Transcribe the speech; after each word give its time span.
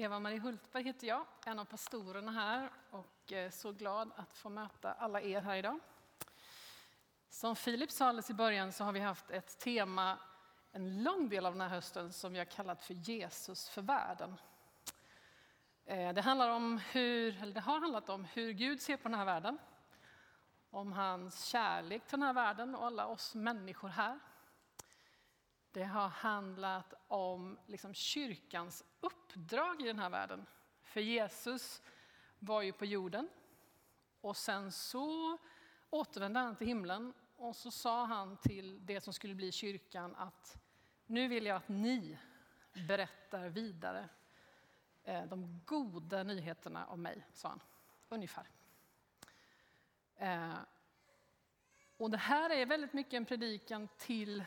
Eva-Marie 0.00 0.40
Hultberg 0.40 0.82
heter 0.82 1.06
jag, 1.06 1.26
en 1.46 1.58
av 1.58 1.64
pastorerna 1.64 2.32
här 2.32 2.70
och 2.90 3.32
eh, 3.32 3.50
så 3.50 3.72
glad 3.72 4.10
att 4.16 4.32
få 4.32 4.48
möta 4.48 4.92
alla 4.92 5.20
er 5.20 5.40
här 5.40 5.56
idag. 5.56 5.78
Som 7.28 7.56
Filip 7.56 7.90
sa 7.90 8.06
alldeles 8.06 8.30
i 8.30 8.34
början 8.34 8.72
så 8.72 8.84
har 8.84 8.92
vi 8.92 9.00
haft 9.00 9.30
ett 9.30 9.58
tema 9.58 10.18
en 10.72 11.02
lång 11.02 11.28
del 11.28 11.46
av 11.46 11.52
den 11.52 11.60
här 11.60 11.68
hösten 11.68 12.12
som 12.12 12.32
vi 12.32 12.38
har 12.38 12.44
kallat 12.44 12.82
för 12.82 12.94
Jesus 12.94 13.68
för 13.68 13.82
världen. 13.82 14.40
Eh, 15.84 16.12
det, 16.12 16.22
handlar 16.22 16.48
om 16.48 16.80
hur, 16.92 17.42
eller 17.42 17.54
det 17.54 17.60
har 17.60 17.80
handlat 17.80 18.08
om 18.08 18.24
hur 18.24 18.52
Gud 18.52 18.80
ser 18.80 18.96
på 18.96 19.08
den 19.08 19.18
här 19.18 19.24
världen, 19.24 19.58
om 20.70 20.92
hans 20.92 21.44
kärlek 21.44 22.06
till 22.06 22.18
den 22.18 22.26
här 22.26 22.34
världen 22.34 22.74
och 22.74 22.86
alla 22.86 23.06
oss 23.06 23.34
människor 23.34 23.88
här. 23.88 24.18
Det 25.72 25.84
har 25.84 26.08
handlat 26.08 26.94
om 27.08 27.58
liksom 27.66 27.94
kyrkans 27.94 28.84
uppdrag 29.00 29.82
i 29.82 29.86
den 29.86 29.98
här 29.98 30.10
världen. 30.10 30.46
För 30.82 31.00
Jesus 31.00 31.82
var 32.38 32.62
ju 32.62 32.72
på 32.72 32.84
jorden 32.84 33.28
och 34.20 34.36
sen 34.36 34.72
så 34.72 35.38
återvände 35.90 36.40
han 36.40 36.56
till 36.56 36.66
himlen 36.66 37.14
och 37.36 37.56
så 37.56 37.70
sa 37.70 38.04
han 38.04 38.36
till 38.36 38.86
det 38.86 39.00
som 39.00 39.12
skulle 39.12 39.34
bli 39.34 39.52
kyrkan 39.52 40.14
att 40.16 40.62
nu 41.06 41.28
vill 41.28 41.46
jag 41.46 41.56
att 41.56 41.68
ni 41.68 42.18
berättar 42.88 43.48
vidare 43.48 44.08
eh, 45.04 45.24
de 45.24 45.60
goda 45.64 46.22
nyheterna 46.22 46.86
om 46.86 47.02
mig, 47.02 47.26
sa 47.32 47.48
han. 47.48 47.60
Ungefär. 48.08 48.50
Eh, 50.16 50.54
och 51.96 52.10
det 52.10 52.16
här 52.16 52.50
är 52.50 52.66
väldigt 52.66 52.92
mycket 52.92 53.12
en 53.12 53.24
predikan 53.24 53.88
till 53.98 54.44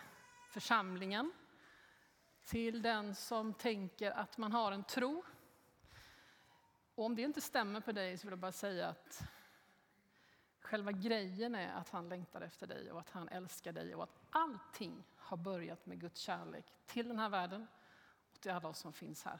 församlingen, 0.53 1.31
till 2.43 2.81
den 2.81 3.16
som 3.16 3.53
tänker 3.53 4.12
att 4.12 4.38
man 4.38 4.52
har 4.52 4.71
en 4.71 4.84
tro. 4.84 5.23
Och 6.95 7.05
om 7.05 7.16
det 7.16 7.21
inte 7.21 7.41
stämmer 7.41 7.81
på 7.81 7.91
dig 7.91 8.17
så 8.17 8.27
vill 8.27 8.31
jag 8.31 8.39
bara 8.39 8.52
säga 8.52 8.88
att 8.88 9.23
själva 10.60 10.91
grejen 10.91 11.55
är 11.55 11.73
att 11.73 11.90
han 11.90 12.10
längtar 12.10 12.41
efter 12.41 12.68
dig 12.68 12.91
och 12.91 12.99
att 12.99 13.10
han 13.10 13.29
älskar 13.29 13.71
dig 13.71 13.95
och 13.95 14.04
att 14.04 14.20
allting 14.29 15.04
har 15.15 15.37
börjat 15.37 15.85
med 15.85 15.99
Guds 15.99 16.21
kärlek 16.21 16.65
till 16.85 17.07
den 17.07 17.20
här 17.20 17.29
världen 17.29 17.67
och 18.34 18.41
till 18.41 18.51
alla 18.51 18.70
oss 18.70 18.79
som 18.79 18.93
finns 18.93 19.23
här. 19.23 19.40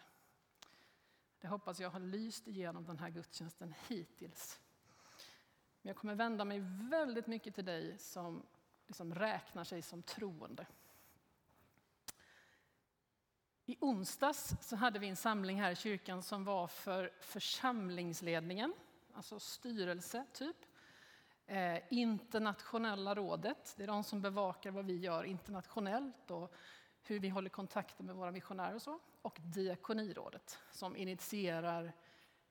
Det 1.40 1.48
hoppas 1.48 1.80
jag 1.80 1.90
har 1.90 2.00
lyst 2.00 2.48
igenom 2.48 2.86
den 2.86 3.00
här 3.00 3.10
gudstjänsten 3.10 3.74
hittills. 3.88 4.60
Men 5.82 5.90
jag 5.90 5.98
kommer 5.98 6.16
vända 6.16 6.46
mig 6.46 6.60
väldigt 6.90 7.28
mycket 7.28 7.56
till 7.56 7.66
dig 7.66 7.98
som 7.98 8.46
liksom 8.88 9.16
räknar 9.16 9.64
sig 9.64 9.82
som 9.82 10.04
troende. 10.04 10.66
I 13.66 13.78
onsdags 13.80 14.56
så 14.62 14.76
hade 14.76 15.00
vi 15.00 15.08
en 15.08 15.16
samling 15.16 15.62
här 15.62 15.72
i 15.72 15.76
kyrkan 15.76 16.24
som 16.24 16.44
var 16.44 16.68
för 16.68 17.12
församlingsledningen, 17.20 18.74
alltså 19.14 19.40
styrelse 19.40 20.26
typ. 20.34 20.56
Eh, 21.48 21.80
internationella 21.90 23.16
rådet, 23.16 23.74
det 23.78 23.84
är 23.84 23.88
de 23.88 24.04
som 24.04 24.22
bevakar 24.22 24.72
vad 24.72 24.86
vi 24.86 24.98
gör 24.98 25.24
internationellt 25.24 26.32
och 26.32 26.54
hur 27.04 27.20
vi 27.20 27.30
håller 27.30 27.50
kontakten 27.50 28.06
med 28.06 28.16
våra 28.16 28.32
missionärer 28.32 28.76
och 28.76 28.82
så. 28.82 29.00
Och 29.22 29.38
diakonirådet 29.42 30.60
som 30.72 30.96
initierar 30.96 31.94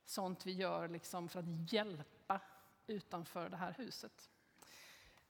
sånt 0.05 0.47
vi 0.47 0.53
gör 0.53 0.89
liksom 0.89 1.29
för 1.29 1.41
att 1.41 1.73
hjälpa 1.73 2.41
utanför 2.87 3.49
det 3.49 3.57
här 3.57 3.75
huset. 3.79 4.31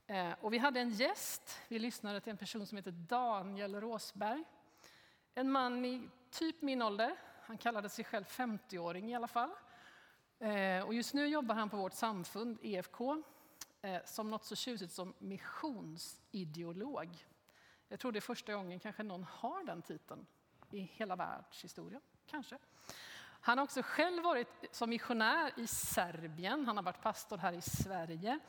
Eh, 0.06 0.33
och 0.41 0.52
vi 0.52 0.58
hade 0.58 0.80
en 0.80 0.91
gäst, 0.91 1.58
vi 1.69 1.78
lyssnade 1.78 2.20
till 2.20 2.30
en 2.30 2.36
person 2.36 2.67
som 2.67 2.77
heter 2.77 2.91
Daniel 2.91 3.80
Råsberg 3.80 4.44
en 5.34 5.52
man 5.52 5.84
i 5.84 6.08
typ 6.30 6.62
min 6.62 6.83
ålder. 6.83 7.16
Han 7.42 7.58
kallade 7.58 7.88
sig 7.88 8.05
själv 8.05 8.25
50-åring 8.25 9.11
i 9.11 9.14
alla 9.14 9.28
fall. 9.28 9.50
Eh, 10.39 10.86
och 10.86 10.94
just 10.94 11.14
nu 11.14 11.27
jobbar 11.27 11.55
han 11.55 11.70
på 11.70 11.77
vårt 11.77 11.92
samfund, 11.92 12.58
EFK, 12.62 13.00
eh, 13.83 14.05
som 14.05 14.30
något 14.30 14.44
så 14.44 14.56
tjusigt 14.56 14.92
som 14.92 15.14
missionsideolog. 15.19 17.27
Jag 17.89 18.01
tror 18.01 18.12
det 18.12 18.18
är 18.18 18.20
första 18.20 18.55
gången 18.55 18.80
kanske 18.80 19.02
någon 19.02 19.24
har 19.24 19.64
den 19.64 19.83
titeln 19.83 20.27
i 20.70 20.79
hela 20.79 21.17
världshistorien. 21.17 22.01
Kanske. 22.27 22.58
Han 23.40 23.58
har 23.58 23.64
också 23.64 23.83
själv 23.83 24.23
varit 24.23 24.64
som 24.70 24.90
missionär 24.90 25.52
i 25.57 25.67
Serbien, 25.67 26.67
han 26.67 26.77
har 26.77 26.84
varit 26.84 27.02
pastor 27.02 27.36
här 27.36 27.52
i 27.52 27.61
Sverige 27.61 28.40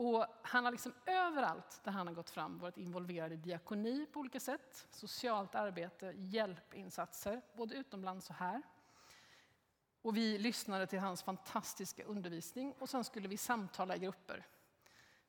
och 0.00 0.26
han 0.42 0.64
har 0.64 0.72
liksom 0.72 0.94
överallt 1.06 1.80
där 1.84 1.92
han 1.92 2.06
har 2.06 2.14
gått 2.14 2.30
fram 2.30 2.58
varit 2.58 2.76
involverad 2.76 3.32
i 3.32 3.36
diakoni 3.36 4.06
på 4.12 4.20
olika 4.20 4.40
sätt, 4.40 4.86
socialt 4.90 5.54
arbete, 5.54 6.12
hjälpinsatser, 6.16 7.42
både 7.56 7.74
utomlands 7.74 8.30
och 8.30 8.36
här. 8.36 8.62
Och 10.02 10.16
vi 10.16 10.38
lyssnade 10.38 10.86
till 10.86 10.98
hans 10.98 11.22
fantastiska 11.22 12.04
undervisning 12.04 12.74
och 12.78 12.88
sen 12.88 13.04
skulle 13.04 13.28
vi 13.28 13.36
samtala 13.36 13.96
i 13.96 13.98
grupper. 13.98 14.46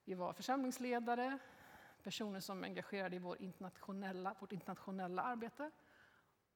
Vi 0.04 0.14
var 0.14 0.34
församlingsledare, 0.34 1.38
personer 2.04 2.40
som 2.40 2.64
är 2.64 2.68
engagerade 2.68 3.16
i 3.16 3.20
vår 3.20 3.42
internationella, 3.42 4.36
vårt 4.40 4.52
internationella 4.52 5.22
arbete 5.22 5.72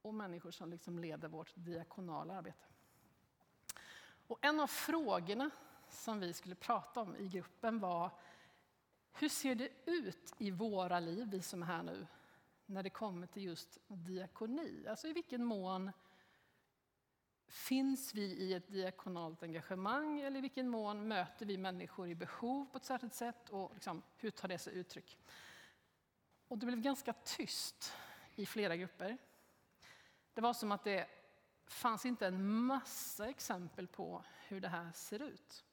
och 0.02 0.14
människor 0.14 0.52
som 0.52 0.70
liksom 0.70 1.00
leder 1.00 1.28
vårt 1.28 1.52
diakonala 1.56 2.34
arbete. 2.34 2.66
Och 4.28 4.40
en 4.42 4.60
av 4.60 4.68
frågorna 4.68 5.50
som 5.96 6.20
vi 6.20 6.34
skulle 6.34 6.56
prata 6.56 7.02
om 7.02 7.16
i 7.16 7.28
gruppen 7.28 7.80
var 7.80 8.12
hur 9.14 9.30
ser 9.30 9.56
det 9.56 9.70
ut 9.86 10.34
i 10.38 10.52
våra 10.52 11.00
liv, 11.00 11.28
vi 11.32 11.42
som 11.42 11.62
är 11.62 11.66
här 11.66 11.84
nu, 11.84 12.08
när 12.66 12.84
det 12.84 12.90
kommer 12.90 13.28
till 13.28 13.44
just 13.44 13.80
diakoni? 13.88 14.88
Alltså 14.88 15.08
i 15.08 15.14
vilken 15.14 15.46
mån 15.46 15.92
finns 17.48 18.14
vi 18.14 18.22
i 18.22 18.54
ett 18.54 18.68
diakonalt 18.68 19.44
engagemang 19.44 20.20
eller 20.20 20.38
i 20.38 20.42
vilken 20.42 20.70
mån 20.70 21.08
möter 21.08 21.46
vi 21.46 21.58
människor 21.58 22.08
i 22.08 22.16
behov 22.16 22.66
på 22.66 22.78
ett 22.78 22.86
särskilt 22.86 23.14
sätt 23.14 23.50
och 23.50 23.72
liksom, 23.74 24.02
hur 24.18 24.32
tar 24.32 24.48
det 24.48 24.58
sig 24.58 24.74
uttryck? 24.74 25.20
Och 26.48 26.58
det 26.58 26.66
blev 26.66 26.82
ganska 26.82 27.14
tyst 27.14 27.94
i 28.36 28.46
flera 28.46 28.76
grupper. 28.76 29.18
Det 30.34 30.42
var 30.42 30.54
som 30.54 30.72
att 30.72 30.84
det 30.84 31.08
fanns 31.66 32.06
inte 32.06 32.28
en 32.28 32.48
massa 32.48 33.30
exempel 33.30 33.88
på 33.88 34.24
hur 34.48 34.62
det 34.62 34.68
här 34.68 34.92
ser 34.92 35.24
ut. 35.24 35.66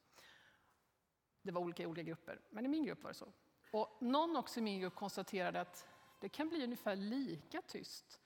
Det 1.42 1.52
var 1.52 1.60
olika 1.60 1.82
i 1.82 1.86
olika 1.86 2.02
grupper, 2.02 2.40
men 2.50 2.64
i 2.64 2.68
min 2.68 2.84
grupp 2.84 3.02
var 3.02 3.10
det 3.10 3.14
så. 3.14 3.32
Och 3.72 3.98
någon 4.00 4.36
också 4.36 4.60
i 4.60 4.62
min 4.62 4.80
grupp 4.80 4.94
konstaterade 4.94 5.60
att 5.60 5.86
det 6.20 6.28
kan 6.28 6.48
bli 6.48 6.64
ungefär 6.64 6.96
lika 6.96 7.62
tyst 7.62 8.20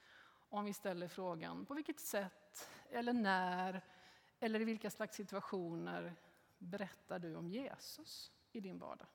om 0.49 0.65
vi 0.65 0.73
ställer 0.73 1.09
frågan 1.09 1.67
på 1.67 1.75
vilket 1.75 2.01
sätt 2.01 2.71
eller 2.91 3.13
när 3.13 3.85
eller 4.41 4.61
i 4.61 4.65
vilka 4.65 4.91
slags 4.91 5.17
situationer 5.17 6.15
berättar 6.59 7.19
du 7.19 7.37
om 7.37 7.49
Jesus 7.49 8.33
i 8.53 8.61
din 8.61 8.79
vardag? 8.79 9.09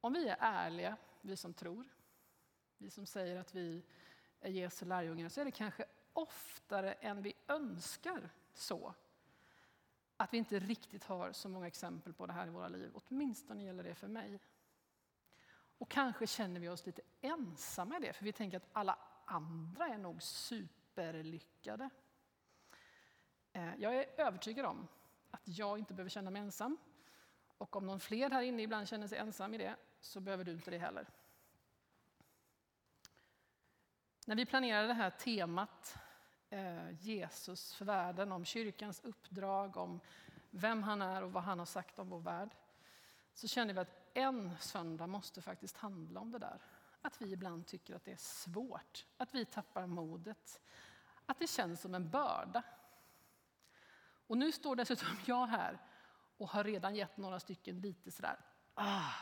Om 0.00 0.12
vi 0.12 0.28
är 0.28 0.36
ärliga, 0.40 0.96
vi 1.20 1.36
som 1.36 1.54
tror, 1.54 1.88
vi 2.78 2.90
som 2.90 3.06
säger 3.06 3.36
att 3.36 3.54
vi 3.54 3.84
är 4.40 4.50
Jesu 4.50 4.86
lärjungar, 4.86 5.28
så 5.28 5.40
är 5.40 5.44
det 5.44 5.50
kanske 5.50 5.84
oftare 6.12 6.92
än 6.92 7.22
vi 7.22 7.34
önskar 7.48 8.30
så 8.54 8.94
att 10.20 10.32
vi 10.32 10.38
inte 10.38 10.58
riktigt 10.58 11.04
har 11.04 11.32
så 11.32 11.48
många 11.48 11.66
exempel 11.66 12.12
på 12.12 12.26
det 12.26 12.32
här 12.32 12.46
i 12.46 12.50
våra 12.50 12.68
liv. 12.68 12.90
Åtminstone 12.94 13.64
gäller 13.64 13.82
det 13.82 13.94
för 13.94 14.08
mig. 14.08 14.40
Och 15.78 15.90
kanske 15.90 16.26
känner 16.26 16.60
vi 16.60 16.68
oss 16.68 16.86
lite 16.86 17.02
ensamma 17.20 17.96
i 17.96 18.00
det, 18.00 18.12
för 18.12 18.24
vi 18.24 18.32
tänker 18.32 18.56
att 18.56 18.68
alla 18.72 18.98
andra 19.24 19.86
är 19.86 19.98
nog 19.98 20.22
superlyckade. 20.22 21.90
Eh, 23.52 23.74
jag 23.78 23.96
är 23.96 24.20
övertygad 24.20 24.66
om 24.66 24.88
att 25.30 25.42
jag 25.44 25.78
inte 25.78 25.94
behöver 25.94 26.10
känna 26.10 26.30
mig 26.30 26.42
ensam. 26.42 26.76
Och 27.58 27.76
om 27.76 27.86
någon 27.86 28.00
fler 28.00 28.30
här 28.30 28.42
inne 28.42 28.62
ibland 28.62 28.88
känner 28.88 29.06
sig 29.06 29.18
ensam 29.18 29.54
i 29.54 29.58
det, 29.58 29.76
så 30.00 30.20
behöver 30.20 30.44
du 30.44 30.52
inte 30.52 30.70
det 30.70 30.78
heller. 30.78 31.08
När 34.26 34.36
vi 34.36 34.46
planerade 34.46 34.88
det 34.88 34.94
här 34.94 35.10
temat 35.10 35.98
Eh, 36.50 36.90
Jesus 37.00 37.74
för 37.74 37.84
världen, 37.84 38.32
om 38.32 38.44
kyrkans 38.44 39.00
uppdrag, 39.04 39.76
om 39.76 40.00
vem 40.50 40.82
han 40.82 41.02
är 41.02 41.22
och 41.22 41.32
vad 41.32 41.42
han 41.42 41.58
har 41.58 41.66
sagt 41.66 41.98
om 41.98 42.08
vår 42.08 42.20
värld, 42.20 42.50
så 43.34 43.48
känner 43.48 43.74
vi 43.74 43.80
att 43.80 44.10
en 44.14 44.56
söndag 44.60 45.06
måste 45.06 45.42
faktiskt 45.42 45.76
handla 45.76 46.20
om 46.20 46.32
det 46.32 46.38
där. 46.38 46.60
Att 47.02 47.22
vi 47.22 47.32
ibland 47.32 47.66
tycker 47.66 47.94
att 47.94 48.04
det 48.04 48.12
är 48.12 48.16
svårt, 48.16 49.06
att 49.16 49.34
vi 49.34 49.44
tappar 49.44 49.86
modet, 49.86 50.60
att 51.26 51.38
det 51.38 51.46
känns 51.46 51.80
som 51.80 51.94
en 51.94 52.10
börda. 52.10 52.62
Och 54.26 54.38
nu 54.38 54.52
står 54.52 54.76
dessutom 54.76 55.08
jag 55.26 55.46
här 55.46 55.78
och 56.36 56.48
har 56.48 56.64
redan 56.64 56.94
gett 56.94 57.16
några 57.16 57.40
stycken 57.40 57.80
lite 57.80 58.10
sådär, 58.10 58.36
ah, 58.74 59.12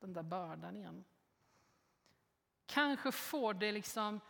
den 0.00 0.12
där 0.12 0.22
bördan 0.22 0.76
igen. 0.76 1.04
Kanske 2.66 3.12
får 3.12 3.54
det 3.54 3.72
liksom 3.72 4.20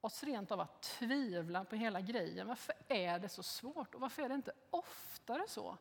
oss 0.00 0.24
rent 0.24 0.50
av 0.50 0.60
att 0.60 0.82
tvivla 0.82 1.64
på 1.64 1.76
hela 1.76 2.00
grejen. 2.00 2.46
Varför 2.46 2.74
är 2.88 3.18
det 3.18 3.28
så 3.28 3.42
svårt? 3.42 3.94
Och 3.94 4.00
varför 4.00 4.22
är 4.22 4.28
det 4.28 4.34
inte 4.34 4.52
oftare 4.70 5.44
så 5.48 5.78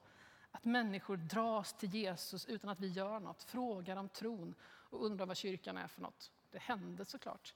att 0.51 0.65
människor 0.65 1.17
dras 1.17 1.73
till 1.73 1.93
Jesus 1.93 2.45
utan 2.45 2.69
att 2.69 2.79
vi 2.79 2.87
gör 2.87 3.19
något, 3.19 3.43
frågar 3.43 3.95
om 3.95 4.09
tron 4.09 4.55
och 4.61 5.05
undrar 5.05 5.25
vad 5.25 5.37
kyrkan 5.37 5.77
är 5.77 5.87
för 5.87 6.01
något? 6.01 6.31
Det 6.51 6.59
hände 6.59 7.05
såklart. 7.05 7.53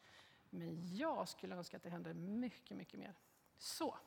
Men 0.50 0.98
jag 0.98 1.30
skulle 1.30 1.56
önska 1.56 1.78
att 1.78 1.84
det 1.84 1.90
hände 1.90 2.14
mycket, 2.14 2.78
mycket 2.78 3.00
mer. 3.00 3.14
Så, 3.58 3.98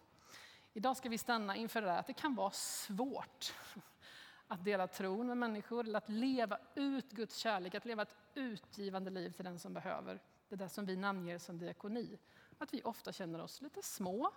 idag 0.73 0.97
ska 0.97 1.09
vi 1.09 1.19
stanna 1.19 1.57
inför 1.57 1.81
det 1.81 1.87
där 1.87 1.99
att 1.99 2.07
det 2.07 2.13
kan 2.13 2.35
vara 2.35 2.51
svårt 2.51 3.55
att 4.49 4.65
dela 4.65 4.87
tron 4.87 5.27
med 5.27 5.37
människor, 5.37 5.85
eller 5.85 5.99
att 5.99 6.09
leva 6.09 6.59
ut 6.75 7.11
Guds 7.11 7.37
kärlek, 7.37 7.75
att 7.75 7.85
leva 7.85 8.03
ett 8.03 8.15
utgivande 8.35 9.11
liv 9.11 9.31
till 9.31 9.45
den 9.45 9.59
som 9.59 9.73
behöver. 9.73 10.21
Det 10.49 10.57
där 10.57 10.69
som 10.69 10.87
vi 10.87 10.97
namnger 10.97 11.39
som 11.39 11.59
diakoni. 11.59 12.19
Att 12.59 12.75
vi 12.75 12.83
ofta 12.83 13.13
känner 13.13 13.41
oss 13.41 13.61
lite 13.61 13.83
små 13.83 14.33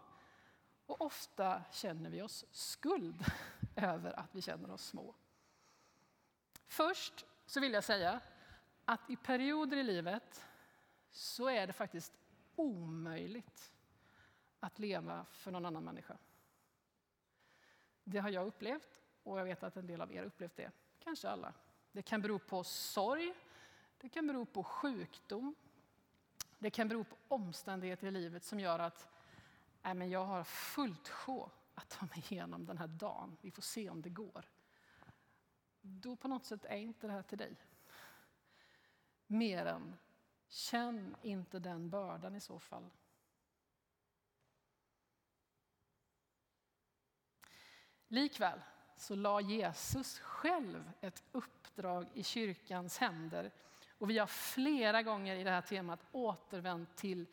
och 0.86 1.02
ofta 1.02 1.64
känner 1.72 2.10
vi 2.10 2.22
oss 2.22 2.46
skuld 2.52 3.26
över 3.76 4.20
att 4.20 4.36
vi 4.36 4.42
känner 4.42 4.72
oss 4.72 4.86
små. 4.86 5.16
Först 6.68 7.26
så 7.46 7.60
vill 7.60 7.74
jag 7.74 7.84
säga 7.84 8.22
att 8.86 9.10
i 9.10 9.16
perioder 9.16 9.78
i 9.78 9.84
livet 9.84 10.46
så 11.10 11.50
är 11.50 11.68
det 11.68 11.74
faktiskt 11.74 12.14
omöjligt 12.56 13.74
att 14.60 14.80
leva 14.80 15.26
för 15.32 15.52
någon 15.52 15.66
annan 15.66 15.84
människa. 15.84 16.18
Det 18.04 18.20
har 18.20 18.30
jag 18.30 18.48
upplevt 18.48 19.02
och 19.24 19.40
jag 19.40 19.46
vet 19.46 19.64
att 19.64 19.78
en 19.78 19.88
del 19.88 20.02
av 20.02 20.14
er 20.14 20.24
upplevt 20.24 20.56
det. 20.56 20.72
Kanske 21.00 21.30
alla. 21.30 21.54
Det 21.92 22.02
kan 22.02 22.22
bero 22.22 22.40
på 22.40 22.64
sorg, 22.64 23.34
det 23.98 24.10
kan 24.10 24.28
bero 24.28 24.46
på 24.46 24.64
sjukdom, 24.64 25.56
det 26.60 26.70
kan 26.70 26.88
bero 26.88 27.04
på 27.04 27.16
omständigheter 27.28 28.08
i 28.08 28.12
livet 28.12 28.44
som 28.44 28.60
gör 28.60 28.80
att 28.80 29.08
nej 29.82 29.94
men 29.94 30.10
jag 30.10 30.26
har 30.26 30.44
fullt 30.44 31.10
sjå 31.10 31.52
att 31.76 31.90
ta 31.90 32.06
mig 32.06 32.24
igenom 32.30 32.66
den 32.66 32.78
här 32.78 32.88
dagen. 32.88 33.38
Vi 33.42 33.52
får 33.52 33.62
se 33.62 33.90
om 33.90 34.02
det 34.02 34.10
går. 34.10 34.46
Då 35.82 36.16
på 36.16 36.28
något 36.28 36.46
sätt 36.46 36.66
är 36.66 36.78
inte 36.78 37.08
det 37.08 37.14
här 37.14 37.24
till 37.24 37.38
dig. 37.38 37.56
Mer 39.28 39.66
än, 39.66 39.98
känn 40.48 41.16
inte 41.22 41.60
den 41.60 41.90
bördan 41.90 42.36
i 42.36 42.40
så 42.40 42.60
fall. 42.60 42.90
Likväl 48.08 48.62
så 48.98 49.16
la 49.16 49.42
Jesus 49.42 50.20
själv 50.20 50.92
ett 51.02 51.24
uppdrag 51.32 52.10
i 52.14 52.24
kyrkans 52.24 52.98
händer. 52.98 53.52
Och 54.00 54.10
vi 54.10 54.18
har 54.18 54.28
flera 54.28 55.04
gånger 55.04 55.36
i 55.36 55.44
det 55.44 55.50
här 55.50 55.62
temat 55.62 56.00
återvänt 56.12 56.96
till 56.96 57.26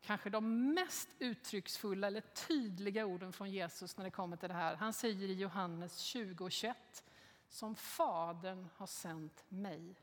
kanske 0.00 0.30
de 0.30 0.74
mest 0.74 1.08
uttrycksfulla 1.18 2.06
eller 2.06 2.20
tydliga 2.20 3.06
orden 3.06 3.32
från 3.32 3.50
Jesus 3.50 3.96
när 3.96 4.04
det 4.04 4.10
kommer 4.10 4.36
till 4.36 4.48
det 4.48 4.54
här. 4.54 4.76
Han 4.76 4.92
säger 4.92 5.28
i 5.28 5.34
Johannes 5.34 5.98
20 5.98 6.44
och 6.44 6.52
21, 6.52 7.04
som 7.48 7.76
Fadern 7.76 8.68
har 8.76 8.86
sänt 8.86 9.44
mig 9.48 9.94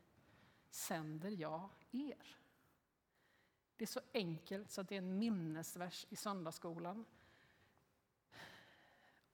sänder 0.70 1.30
jag 1.30 1.68
er. 1.90 2.36
Det 3.76 3.84
är 3.84 3.86
så 3.86 4.00
enkelt 4.14 4.70
så 4.70 4.80
att 4.80 4.88
det 4.88 4.94
är 4.94 4.98
en 4.98 5.18
minnesvers 5.18 6.06
i 6.10 6.16
söndagsskolan. 6.16 7.04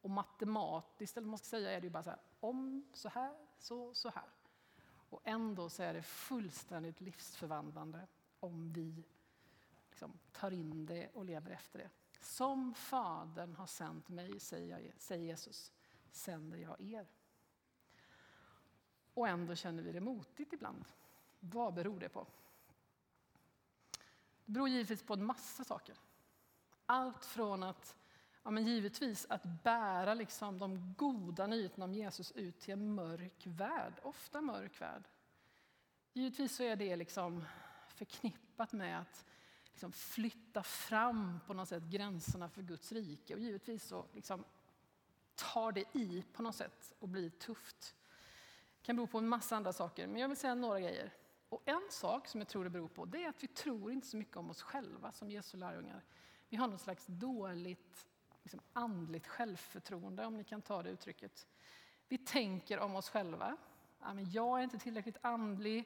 Och 0.01 0.11
matematiskt, 0.11 1.17
eller 1.17 1.29
man 1.29 1.39
ska 1.39 1.45
säga, 1.45 1.71
är 1.71 1.81
det 1.81 1.87
ju 1.87 1.91
bara 1.91 2.03
så 2.03 2.11
här, 2.11 2.21
om 2.41 2.89
så 2.95 3.09
här, 3.09 3.37
så 3.59 3.95
så 3.95 4.09
här. 4.09 4.38
Och 5.11 5.21
ändå 5.25 5.69
så 5.69 5.83
är 5.83 5.95
det 5.95 6.03
fullständigt 6.03 7.01
livsförvandlande 7.01 8.07
om 8.41 8.73
vi 8.73 9.05
liksom 9.91 10.19
tar 10.33 10.51
in 10.51 10.87
det 10.87 11.09
och 11.09 11.25
lever 11.25 11.51
efter 11.51 11.79
det. 11.79 11.91
Som 12.21 12.75
Fadern 12.75 13.55
har 13.55 13.67
sänt 13.67 14.09
mig, 14.09 14.41
säger 14.41 15.17
Jesus, 15.17 15.73
sänder 16.11 16.59
jag 16.59 16.81
er. 16.81 17.07
Och 19.15 19.29
ändå 19.29 19.55
känner 19.55 19.83
vi 19.83 19.93
det 19.93 20.01
motigt 20.01 20.53
ibland. 20.53 20.85
Vad 21.41 21.75
beror 21.75 22.01
det 22.01 22.09
på? 22.09 22.27
Det 24.45 24.53
beror 24.53 24.69
givetvis 24.69 25.03
på 25.03 25.15
en 25.15 25.25
massa 25.25 25.65
saker. 25.65 25.97
Allt 26.87 27.25
från 27.25 27.63
att 27.63 27.97
ja, 28.43 28.51
men 28.51 28.67
givetvis 28.67 29.27
att 29.29 29.43
bära 29.45 30.15
liksom 30.15 30.59
de 30.59 30.95
goda 30.97 31.47
nyheterna 31.47 31.85
om 31.85 31.95
Jesus 31.95 32.33
ut 32.33 32.61
till 32.61 32.73
en 32.73 32.95
mörk 32.95 33.43
värld, 33.47 33.93
ofta 34.03 34.41
mörk 34.41 34.81
värld. 34.81 35.09
Givetvis 36.13 36.57
så 36.57 36.63
är 36.63 36.77
det 36.77 36.97
liksom 36.97 37.45
förknippat 37.89 38.73
med 38.73 39.01
att 39.01 39.27
liksom 39.71 39.93
flytta 39.93 40.63
fram 40.63 41.41
på 41.47 41.55
något 41.55 41.69
sätt 41.69 41.83
gränserna 41.83 42.49
för 42.49 42.63
Guds 42.63 42.93
rike 42.93 43.35
och 43.35 43.41
givetvis 43.41 43.85
så 43.85 44.05
liksom 44.13 44.45
tar 45.35 45.73
det 45.73 45.85
i 45.93 46.25
på 46.33 46.43
något 46.43 46.55
sätt 46.55 46.95
och 46.99 47.09
blir 47.09 47.31
tufft. 47.31 47.95
Det 48.79 48.87
kan 48.87 48.97
bero 48.97 49.07
på 49.07 49.19
en 49.19 49.29
massa 49.29 49.57
andra 49.57 49.73
saker, 49.73 50.07
men 50.07 50.21
jag 50.21 50.29
vill 50.29 50.37
säga 50.37 50.55
några 50.55 50.81
grejer. 50.81 51.13
Och 51.49 51.63
en 51.65 51.89
sak 51.91 52.29
som 52.29 52.41
jag 52.41 52.49
tror 52.49 52.65
det 52.65 52.71
beror 52.71 52.89
på, 52.89 53.05
det 53.05 53.25
är 53.25 53.29
att 53.29 53.43
vi 53.43 53.49
tror 53.49 53.93
inte 53.93 54.07
så 54.07 54.17
mycket 54.17 54.37
om 54.37 54.51
oss 54.51 54.63
själva 54.63 55.13
som 55.13 55.31
Jesu 55.31 55.57
lärjungar. 55.57 56.05
Vi 56.49 56.57
har 56.57 56.69
något 56.69 56.81
slags 56.81 57.07
dåligt 57.07 58.07
liksom 58.49 58.61
andligt 58.73 59.27
självförtroende, 59.27 60.27
om 60.27 60.37
ni 60.37 60.45
kan 60.45 60.63
ta 60.63 60.83
det 60.83 60.91
uttrycket. 60.91 61.47
Vi 62.09 62.19
tänker 62.19 62.79
om 62.79 62.97
oss 62.97 63.11
själva. 63.11 63.57
Ja, 64.01 64.15
men 64.15 64.31
jag 64.31 64.59
är 64.59 64.63
inte 64.63 64.79
tillräckligt 64.79 65.17
andlig. 65.21 65.85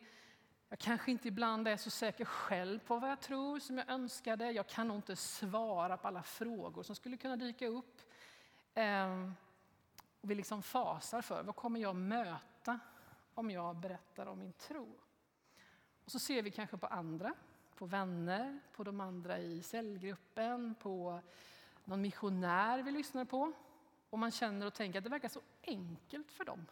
Jag 0.69 0.79
kanske 0.79 1.11
inte 1.11 1.29
ibland 1.29 1.69
är 1.69 1.76
så 1.76 1.91
säker 1.91 2.25
själv 2.25 2.79
på 2.79 2.99
vad 2.99 3.11
jag 3.11 3.20
tror 3.20 3.59
som 3.59 3.79
jag 3.79 3.91
önskade. 3.91 4.50
Jag 4.50 4.67
kan 4.67 4.88
nog 4.88 4.97
inte 4.97 5.17
svara 5.17 5.97
på 5.97 6.09
alla 6.09 6.23
frågor 6.23 6.82
som 6.82 6.97
skulle 6.97 7.17
kunna 7.17 7.37
dyka 7.37 7.67
upp. 7.67 8.00
Ehm, 8.75 9.35
och 10.20 10.31
vi 10.31 10.35
liksom 10.35 10.62
fasar 10.62 11.23
för 11.23 11.43
vad 11.43 11.56
kommer 11.56 11.81
jag 11.81 11.97
möta 11.97 12.81
om 13.35 13.50
jag 13.50 13.76
berättar 13.76 14.26
om 14.26 14.38
min 14.38 14.53
tro. 14.53 14.99
Och 16.05 16.11
så 16.11 16.19
ser 16.19 16.43
vi 16.43 16.50
kanske 16.50 16.76
på 16.76 16.87
andra, 16.87 17.35
på 17.75 17.87
vänner, 17.87 18.61
på 18.73 18.85
de 18.85 19.00
andra 19.00 19.38
i 19.38 19.62
cellgruppen, 19.62 20.75
på 20.75 21.20
någon 21.84 22.00
missionär 22.00 22.82
vi 22.82 22.90
lyssnar 22.90 23.25
på. 23.25 23.52
Och 24.11 24.19
man 24.19 24.31
känner 24.31 24.67
och 24.67 24.75
tänker 24.75 24.99
att 24.99 25.05
det 25.05 25.11
verkar 25.11 25.29
så 25.29 25.40
enkelt 25.62 26.32
för 26.32 26.44
dem. 26.44 26.67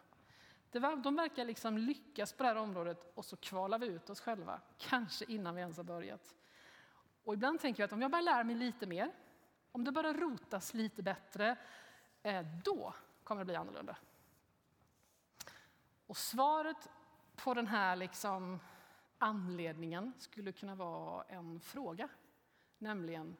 De 1.02 1.16
verkar 1.16 1.44
liksom 1.44 1.78
lyckas 1.78 2.32
på 2.32 2.42
det 2.42 2.48
här 2.48 2.56
området 2.56 3.12
och 3.14 3.24
så 3.24 3.36
kvalar 3.36 3.78
vi 3.78 3.86
ut 3.86 4.10
oss 4.10 4.20
själva, 4.20 4.60
kanske 4.78 5.24
innan 5.24 5.54
vi 5.54 5.60
ens 5.60 5.76
har 5.76 5.84
börjat. 5.84 6.34
Och 7.24 7.34
ibland 7.34 7.60
tänker 7.60 7.82
jag 7.82 7.86
att 7.86 7.92
om 7.92 8.02
jag 8.02 8.10
bara 8.10 8.20
lär 8.20 8.44
mig 8.44 8.54
lite 8.54 8.86
mer, 8.86 9.12
om 9.72 9.84
det 9.84 9.92
bara 9.92 10.12
rotas 10.12 10.74
lite 10.74 11.02
bättre, 11.02 11.56
eh, 12.22 12.46
då 12.64 12.94
kommer 13.24 13.40
det 13.40 13.44
bli 13.44 13.56
annorlunda. 13.56 13.96
Och 16.06 16.16
svaret 16.16 16.88
på 17.36 17.54
den 17.54 17.66
här 17.66 17.96
liksom 17.96 18.60
anledningen 19.18 20.12
skulle 20.18 20.52
kunna 20.52 20.74
vara 20.74 21.24
en 21.24 21.60
fråga, 21.60 22.08
nämligen 22.78 23.36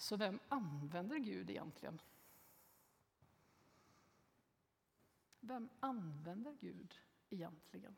så 0.00 0.16
vem 0.16 0.38
använder 0.48 1.18
Gud 1.18 1.50
egentligen? 1.50 2.00
Vem 5.40 5.68
använder 5.80 6.52
Gud 6.52 6.94
egentligen? 7.30 7.96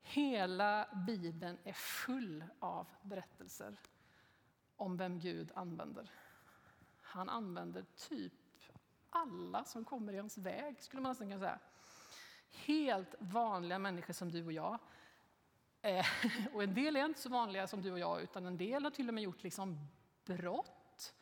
Hela 0.00 0.88
Bibeln 1.06 1.58
är 1.64 1.72
full 1.72 2.44
av 2.58 2.88
berättelser 3.02 3.80
om 4.76 4.96
vem 4.96 5.18
Gud 5.18 5.52
använder. 5.54 6.10
Han 7.00 7.28
använder 7.28 7.84
typ 7.96 8.32
alla 9.10 9.64
som 9.64 9.84
kommer 9.84 10.12
i 10.12 10.18
hans 10.18 10.38
väg, 10.38 10.82
skulle 10.82 11.02
man 11.02 11.10
nästan 11.10 11.28
kunna 11.28 11.40
säga. 11.40 11.58
Helt 12.50 13.14
vanliga 13.18 13.78
människor 13.78 14.14
som 14.14 14.30
du 14.30 14.44
och 14.44 14.52
jag 14.52 14.78
Eh, 15.88 16.06
och 16.52 16.62
en 16.62 16.74
del 16.74 16.96
är 16.96 17.04
inte 17.04 17.20
så 17.20 17.28
vanliga 17.28 17.66
som 17.66 17.82
du 17.82 17.92
och 17.92 17.98
jag, 17.98 18.22
utan 18.22 18.46
en 18.46 18.56
del 18.56 18.84
har 18.84 18.90
till 18.90 19.08
och 19.08 19.14
med 19.14 19.24
gjort 19.24 19.42
liksom 19.42 19.88
brott 20.24 21.14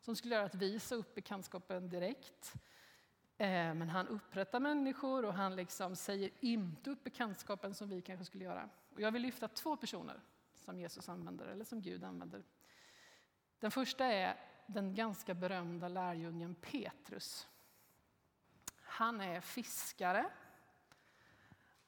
som 0.00 0.16
skulle 0.16 0.34
göra 0.34 0.46
att 0.46 0.54
vi 0.54 0.80
sa 0.80 0.94
upp 0.94 1.14
bekantskapen 1.14 1.88
direkt. 1.88 2.54
Eh, 3.38 3.74
men 3.74 3.88
han 3.88 4.08
upprättar 4.08 4.60
människor 4.60 5.24
och 5.24 5.34
han 5.34 5.56
liksom 5.56 5.96
säger 5.96 6.30
inte 6.40 6.90
upp 6.90 7.04
bekantskapen 7.04 7.74
som 7.74 7.88
vi 7.88 8.02
kanske 8.02 8.24
skulle 8.24 8.44
göra. 8.44 8.68
Och 8.94 9.00
jag 9.00 9.12
vill 9.12 9.22
lyfta 9.22 9.48
två 9.48 9.76
personer 9.76 10.20
som 10.54 10.78
Jesus 10.78 11.08
använder, 11.08 11.46
eller 11.46 11.64
som 11.64 11.82
Gud 11.82 12.04
använder. 12.04 12.44
Den 13.58 13.70
första 13.70 14.04
är 14.04 14.36
den 14.66 14.94
ganska 14.94 15.34
berömda 15.34 15.88
lärjungen 15.88 16.54
Petrus. 16.54 17.48
Han 18.82 19.20
är 19.20 19.40
fiskare. 19.40 20.26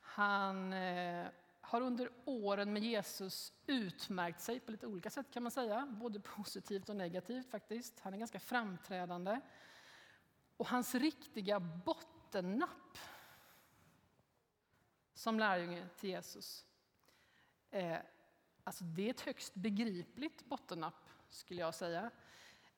Han 0.01 0.73
eh, 0.73 1.27
har 1.67 1.81
under 1.81 2.11
åren 2.25 2.73
med 2.73 2.83
Jesus 2.83 3.53
utmärkt 3.67 4.41
sig 4.41 4.61
på 4.61 4.71
lite 4.71 4.87
olika 4.87 5.11
sätt 5.11 5.31
kan 5.31 5.43
man 5.43 5.53
säga, 5.53 5.87
både 5.91 6.21
positivt 6.21 6.89
och 6.89 6.97
negativt 6.97 7.51
faktiskt. 7.51 8.01
Han 8.01 8.15
är 8.15 8.19
ganska 8.19 8.41
framträdande. 8.41 9.41
Och 10.57 10.69
hans 10.69 10.95
riktiga 10.95 11.61
bottennapp 11.61 12.99
som 15.15 15.39
lärjunge 15.39 15.89
till 15.97 16.11
Jesus, 16.11 16.67
eh, 17.71 17.99
alltså 18.65 18.85
det 18.85 19.07
är 19.07 19.11
ett 19.11 19.21
högst 19.21 19.55
begripligt 19.55 20.45
bottennapp 20.45 21.11
skulle 21.29 21.61
jag 21.61 21.75
säga. 21.75 22.11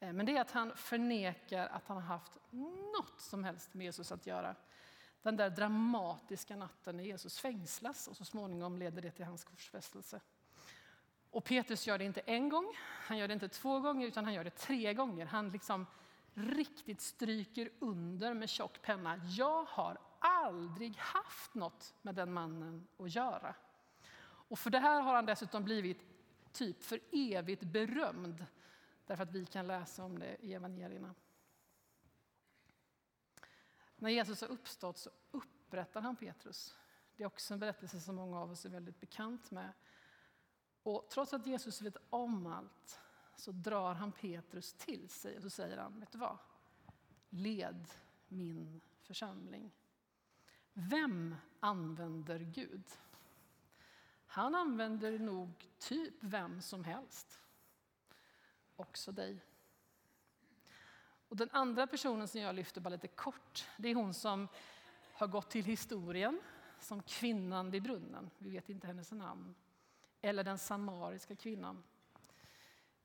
Eh, 0.00 0.12
men 0.12 0.26
det 0.26 0.37
är 0.37 0.40
att 0.40 0.50
han 0.50 0.76
förnekar 0.76 1.66
att 1.66 1.87
han 1.87 1.97
har 1.97 2.04
haft 2.04 2.38
något 2.50 3.21
som 3.21 3.45
helst 3.45 3.75
med 3.75 3.85
Jesus 3.85 4.12
att 4.12 4.26
göra. 4.26 4.57
Den 5.22 5.37
där 5.37 5.50
dramatiska 5.50 6.56
natten 6.56 6.96
när 6.96 7.04
Jesus 7.04 7.38
fängslas 7.38 8.08
och 8.08 8.16
så 8.16 8.25
småningom 8.25 8.78
leder 8.78 9.02
det 9.02 9.10
till 9.10 9.25
hans 9.25 9.44
korsfästelse. 9.44 10.20
Och 11.30 11.44
Petrus 11.44 11.87
gör 11.87 11.98
det 11.98 12.04
inte 12.04 12.20
en 12.20 12.48
gång, 12.48 12.76
han 12.78 13.18
gör 13.18 13.28
det 13.28 13.34
inte 13.34 13.48
två 13.48 13.80
gånger, 13.80 14.06
utan 14.06 14.25
han 14.25 14.34
gör 14.34 14.44
det 14.44 14.50
tre 14.50 14.94
gånger. 14.94 15.26
Han 15.26 15.50
liksom 15.50 15.87
riktigt 16.34 17.00
stryker 17.00 17.70
under 17.78 18.34
med 18.34 18.48
tjock 18.48 18.82
penna. 18.82 19.16
Jag 19.16 19.64
har 19.64 19.98
aldrig 20.18 20.96
haft 20.96 21.54
något 21.54 21.94
med 22.02 22.14
den 22.14 22.32
mannen 22.32 22.87
att 22.98 23.14
göra. 23.14 23.54
Och 24.20 24.58
för 24.58 24.70
det 24.70 24.78
här 24.78 25.00
har 25.00 25.14
han 25.14 25.26
dessutom 25.26 25.64
blivit 25.64 26.00
typ 26.52 26.82
för 26.82 27.00
evigt 27.12 27.62
berömd. 27.62 28.46
Därför 29.06 29.22
att 29.22 29.32
vi 29.32 29.46
kan 29.46 29.66
läsa 29.66 30.04
om 30.04 30.18
det 30.18 30.37
i 30.40 30.54
evangelierna. 30.54 31.14
När 33.99 34.11
Jesus 34.11 34.40
har 34.40 34.49
uppstått 34.49 34.99
så 34.99 35.11
upprättar 35.31 36.00
han 36.00 36.17
Petrus. 36.17 36.76
Det 37.17 37.23
är 37.23 37.26
också 37.26 37.55
en 37.55 37.61
berättelse 37.61 38.00
som 38.00 38.17
många 38.17 38.40
av 38.40 38.50
oss 38.50 38.64
är 38.64 38.71
väldigt 38.71 39.00
bekant 39.00 39.50
med. 39.50 39.73
Och 40.83 41.11
trots 41.11 41.33
att 41.33 41.47
Jesus 41.47 41.83
vet 41.83 41.97
om 42.11 42.47
allt 42.47 43.00
så 43.37 43.52
drar 43.52 43.95
han 43.95 44.12
Petrus 44.12 44.73
till 44.73 45.09
sig 45.09 45.37
och 45.37 45.43
så 45.43 45.50
säger 45.50 45.78
han, 45.78 46.00
vet 46.00 46.12
du 46.12 46.19
vad? 46.19 46.38
Led 47.28 47.90
min 48.28 48.81
församling. 49.02 49.71
Vem 50.73 51.37
använder 51.61 52.38
Gud? 52.38 52.85
Han 54.26 54.55
använder 54.55 55.19
nog 55.19 55.71
typ 55.78 56.14
vem 56.21 56.62
som 56.62 56.85
helst. 56.85 57.40
Också 58.76 59.12
dig. 59.12 59.45
Och 61.28 61.37
den 61.37 61.49
andra 61.52 61.87
personen 61.87 62.28
som 62.28 62.40
jag 62.40 62.54
lyfter 62.54 62.80
bara 62.80 62.90
lite 62.90 63.08
kort, 63.08 63.66
det 63.76 63.88
är 63.88 63.94
hon 63.94 64.14
som 64.14 64.49
har 65.12 65.26
gått 65.26 65.50
till 65.50 65.64
historien 65.64 66.40
som 66.78 67.02
kvinnan 67.02 67.70
vid 67.70 67.82
brunnen. 67.82 68.30
Vi 68.38 68.50
vet 68.50 68.68
inte 68.68 68.87
hennes 68.87 69.12
namn. 69.12 69.54
Eller 70.20 70.44
den 70.44 70.58
samariska 70.58 71.37
kvinnan. 71.37 71.82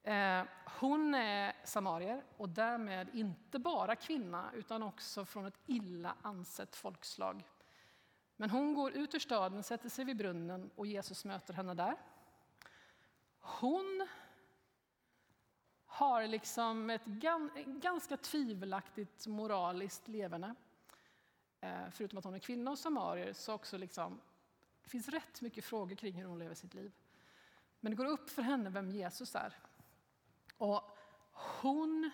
Eh, 0.04 0.44
hon 0.80 1.16
är 1.16 1.54
samarier 1.64 2.24
och 2.38 2.50
därmed 2.50 3.10
inte 3.14 3.60
bara 3.60 3.96
kvinna 3.96 4.52
utan 4.54 4.84
också 4.84 5.26
från 5.26 5.46
ett 5.46 5.60
illa 5.66 6.16
ansett 6.22 6.76
folkslag. 6.76 7.44
Men 8.36 8.50
hon 8.50 8.74
går 8.74 8.92
ut 8.92 9.16
ur 9.16 9.20
staden, 9.20 9.64
sätter 9.64 9.90
sig 9.90 10.06
vid 10.06 10.18
brunnen 10.18 10.72
och 10.76 10.88
Jesus 10.88 11.26
möter 11.26 11.54
henne 11.54 11.74
där. 11.74 11.96
Hon 13.40 14.08
har 15.94 16.28
liksom 16.28 16.90
ett 16.90 17.06
ganska 17.66 18.18
tvivelaktigt 18.18 19.28
moraliskt 19.28 20.08
leverne. 20.08 20.56
Eh, 21.62 21.90
förutom 21.92 22.18
att 22.20 22.26
hon 22.26 22.34
är 22.34 22.40
kvinna 22.40 22.72
och 22.72 22.80
samarier 22.80 23.34
så 23.34 23.54
också 23.54 23.78
liksom, 23.78 24.22
det 24.84 24.90
finns 24.90 25.10
rätt 25.10 25.42
mycket 25.42 25.66
frågor 25.66 25.96
kring 25.96 26.14
hur 26.14 26.26
hon 26.26 26.40
lever 26.40 26.56
sitt 26.56 26.74
liv. 26.74 26.92
Men 27.80 27.92
det 27.92 27.96
går 27.96 28.06
upp 28.06 28.30
för 28.30 28.42
henne 28.42 28.70
vem 28.70 28.90
Jesus 28.90 29.36
är. 29.36 29.58
Och 30.58 30.98
hon 31.62 32.12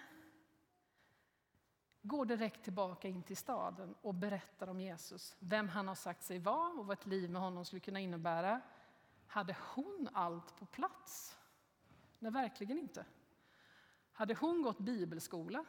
går 2.02 2.26
direkt 2.26 2.64
tillbaka 2.64 3.08
in 3.08 3.24
till 3.24 3.38
staden 3.38 3.96
och 4.02 4.14
berättar 4.14 4.68
om 4.68 4.82
Jesus, 4.82 5.36
vem 5.40 5.70
han 5.70 5.88
har 5.88 5.96
sagt 5.96 6.24
sig 6.24 6.40
vara 6.40 6.80
och 6.80 6.86
vad 6.86 6.98
ett 6.98 7.06
liv 7.06 7.30
med 7.30 7.42
honom 7.42 7.66
skulle 7.66 7.80
kunna 7.80 8.00
innebära. 8.00 8.62
Hade 9.28 9.56
hon 9.76 10.10
allt 10.14 10.56
på 10.56 10.66
plats? 10.66 11.38
Nej, 12.20 12.32
verkligen 12.32 12.80
inte. 12.80 13.06
Hade 14.20 14.36
hon 14.36 14.62
gått 14.62 14.80
bibelskola, 14.80 15.66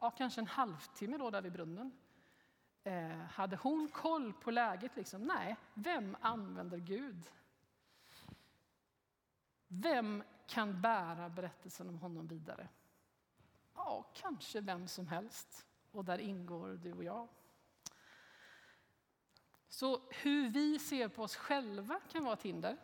ja, 0.00 0.10
kanske 0.10 0.40
en 0.40 0.46
halvtimme 0.46 1.18
då 1.18 1.30
där 1.30 1.42
vid 1.42 1.52
brunnen. 1.52 1.92
Eh, 2.82 3.16
hade 3.16 3.56
hon 3.56 3.88
koll 3.88 4.32
på 4.32 4.50
läget? 4.50 4.96
Liksom? 4.96 5.22
Nej, 5.22 5.56
vem 5.74 6.16
använder 6.20 6.78
Gud? 6.78 7.30
Vem 9.68 10.22
kan 10.46 10.80
bära 10.80 11.28
berättelsen 11.28 11.88
om 11.88 11.98
honom 11.98 12.26
vidare? 12.26 12.68
Ja, 13.74 14.04
kanske 14.14 14.60
vem 14.60 14.88
som 14.88 15.06
helst. 15.06 15.66
Och 15.90 16.04
där 16.04 16.18
ingår 16.18 16.68
du 16.68 16.92
och 16.92 17.04
jag. 17.04 17.28
Så 19.68 20.00
hur 20.10 20.50
vi 20.50 20.78
ser 20.78 21.08
på 21.08 21.22
oss 21.22 21.36
själva 21.36 22.00
kan 22.08 22.24
vara 22.24 22.34
ett 22.34 22.42
hinder. 22.42 22.76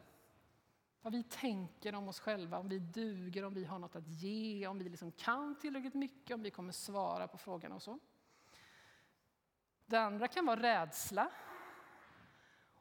Vad 1.03 1.13
vi 1.13 1.23
tänker 1.23 1.95
om 1.95 2.09
oss 2.09 2.21
själva, 2.21 2.59
om 2.59 2.69
vi 2.69 2.79
duger, 2.79 3.45
om 3.45 3.55
vi 3.55 3.65
har 3.65 3.79
något 3.79 3.97
att 3.97 4.09
ge, 4.09 4.67
om 4.67 4.79
vi 4.79 4.89
liksom 4.89 5.13
kan 5.13 5.59
tillräckligt 5.59 5.95
mycket, 5.95 6.35
om 6.35 6.43
vi 6.43 6.51
kommer 6.51 6.73
svara 6.73 7.29
på 7.29 7.39
frågorna 7.39 7.75
och 7.75 7.83
så. 7.83 7.99
Det 9.87 9.97
andra 9.97 10.29
kan 10.29 10.47
vara 10.47 10.63
rädsla. 10.63 11.31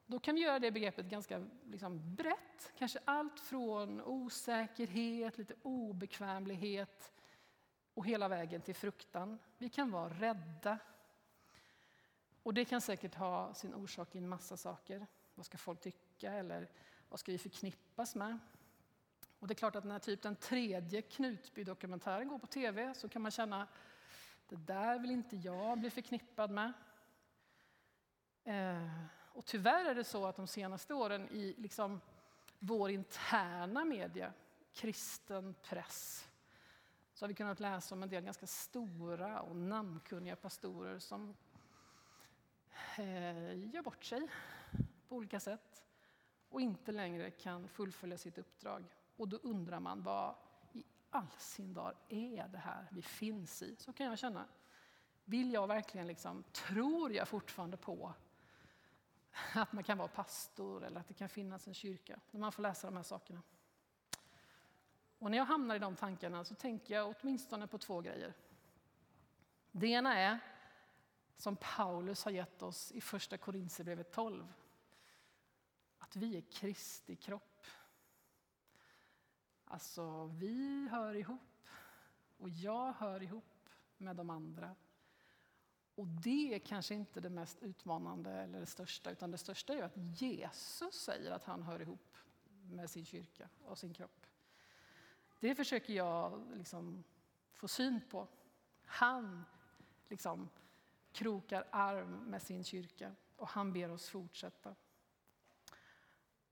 Då 0.06 0.20
kan 0.20 0.36
vi 0.36 0.42
göra 0.42 0.60
det 0.60 0.72
begreppet 0.72 1.06
ganska 1.06 1.46
liksom 1.66 2.16
brett. 2.16 2.74
Kanske 2.78 3.00
allt 3.06 3.40
från 3.40 4.02
osäkerhet, 4.02 5.38
lite 5.38 5.56
obekvämlighet 5.62 7.12
och 7.94 8.06
hela 8.06 8.28
vägen 8.28 8.62
till 8.62 8.76
fruktan. 8.76 9.40
Vi 9.58 9.70
kan 9.70 9.92
vara 9.92 10.10
rädda. 10.10 10.78
Och 12.44 12.54
det 12.54 12.66
kan 12.66 12.82
säkert 12.82 13.16
ha 13.16 13.54
sin 13.54 13.74
orsak 13.74 14.16
i 14.16 14.18
en 14.18 14.30
massa 14.30 14.58
saker. 14.58 15.08
Vad 15.36 15.46
ska 15.46 15.58
folk 15.58 15.82
tycka? 15.82 16.32
Eller 16.34 16.70
vad 17.10 17.20
ska 17.20 17.32
vi 17.32 17.38
förknippas 17.38 18.16
med? 18.16 18.40
Och 19.40 19.48
det 19.48 19.54
är 19.54 19.56
klart 19.56 19.76
att 19.76 19.84
när 19.84 20.00
typ 20.00 20.22
den 20.22 20.36
tredje 20.36 21.02
Knutby-dokumentären 21.02 22.28
går 22.28 22.40
på 22.40 22.48
tv 22.48 22.94
så 22.94 23.10
kan 23.10 23.22
man 23.22 23.32
känna 23.32 23.68
det 24.48 24.56
där 24.56 25.00
vill 25.00 25.12
inte 25.12 25.36
jag 25.36 25.80
bli 25.80 25.90
förknippad 25.90 26.52
med. 26.52 26.74
Eh, 28.44 28.90
och 29.34 29.46
tyvärr 29.46 29.86
är 29.86 29.96
det 29.96 30.04
så 30.04 30.26
att 30.26 30.36
de 30.36 30.48
senaste 30.48 30.94
åren 30.94 31.30
i 31.30 31.56
liksom 31.58 32.02
vår 32.60 32.90
interna 32.92 33.86
media, 33.86 34.34
kristen 34.74 35.56
press, 35.64 36.30
så 37.14 37.26
har 37.26 37.28
vi 37.28 37.34
kunnat 37.34 37.60
läsa 37.60 37.96
om 37.96 38.04
en 38.04 38.10
del 38.10 38.24
ganska 38.24 38.48
stora 38.48 39.42
och 39.42 39.56
namnkunniga 39.56 40.36
pastorer 40.36 41.00
som 41.00 41.36
eh, 42.98 43.74
gör 43.74 43.82
bort 43.82 44.04
sig 44.04 44.28
på 45.08 45.16
olika 45.16 45.40
sätt 45.40 45.84
och 46.50 46.62
inte 46.62 46.92
längre 46.92 47.32
kan 47.32 47.68
fullfölja 47.68 48.18
sitt 48.18 48.38
uppdrag. 48.38 48.84
Och 49.18 49.28
då 49.28 49.38
undrar 49.38 49.80
man 49.80 50.04
vad 50.04 50.36
i 50.74 50.84
all 51.10 51.28
sin 51.38 51.74
dar 51.74 51.96
är 52.10 52.48
det 52.48 52.58
här 52.58 52.88
vi 52.92 53.02
finns 53.02 53.62
i? 53.62 53.76
Så 53.76 53.94
kan 53.94 54.06
jag 54.06 54.20
känna. 54.20 54.46
Vill 55.26 55.54
jag 55.54 55.68
verkligen, 55.68 56.08
liksom, 56.08 56.44
tror 56.44 57.14
jag 57.14 57.28
fortfarande 57.28 57.78
på 57.78 58.14
att 59.54 59.74
man 59.74 59.84
kan 59.84 59.98
vara 59.98 60.08
pastor 60.08 60.84
eller 60.84 61.00
att 61.00 61.08
det 61.08 61.14
kan 61.14 61.30
finnas 61.30 61.68
en 61.68 61.74
kyrka? 61.74 62.20
När 62.32 62.40
man 62.40 62.52
får 62.52 62.64
läsa 62.64 62.88
de 62.88 62.96
här 62.96 63.04
sakerna. 63.04 63.42
Och 65.20 65.32
när 65.32 65.38
jag 65.38 65.46
hamnar 65.46 65.76
i 65.76 65.80
de 65.80 65.96
tankarna 65.96 66.46
så 66.46 66.56
tänker 66.56 66.94
jag 66.94 67.16
åtminstone 67.22 67.68
på 67.68 67.78
två 67.78 68.02
grejer. 68.02 68.34
Det 69.72 69.88
ena 69.88 70.18
är, 70.18 70.40
som 71.38 71.56
Paulus 71.56 72.26
har 72.26 72.32
gett 72.32 72.62
oss 72.62 72.92
i 72.92 73.02
första 73.02 73.38
Korintierbrevet 73.38 74.12
12, 74.12 74.54
att 76.10 76.16
vi 76.16 76.38
är 76.38 76.42
Kristi 76.42 77.16
kropp. 77.16 77.66
Alltså, 79.66 80.26
vi 80.26 80.88
hör 80.92 81.16
ihop 81.16 81.68
och 82.38 82.50
jag 82.50 82.94
hör 82.94 83.24
ihop 83.24 83.70
med 83.98 84.16
de 84.16 84.30
andra. 84.30 84.76
Och 85.96 86.08
det 86.08 86.56
är 86.56 86.60
kanske 86.60 86.96
inte 86.96 87.20
det 87.20 87.30
mest 87.30 87.64
utmanande 87.64 88.32
eller 88.32 88.60
det 88.60 88.66
största, 88.66 89.12
utan 89.12 89.32
det 89.32 89.38
största 89.38 89.74
är 89.74 89.84
att 89.84 89.98
Jesus 90.22 90.96
säger 90.96 91.32
att 91.32 91.44
han 91.44 91.64
hör 91.64 91.82
ihop 91.82 92.18
med 92.72 92.90
sin 92.90 93.06
kyrka 93.06 93.50
och 93.66 93.78
sin 93.78 93.94
kropp. 93.94 94.26
Det 95.40 95.56
försöker 95.56 95.94
jag 95.94 96.48
liksom 96.56 97.04
få 97.54 97.68
syn 97.68 98.02
på. 98.10 98.28
Han 98.86 99.46
liksom 100.08 100.50
krokar 101.12 101.68
arm 101.72 102.16
med 102.16 102.42
sin 102.42 102.64
kyrka 102.64 103.16
och 103.36 103.48
han 103.48 103.74
ber 103.74 103.92
oss 103.92 104.10
fortsätta. 104.10 104.76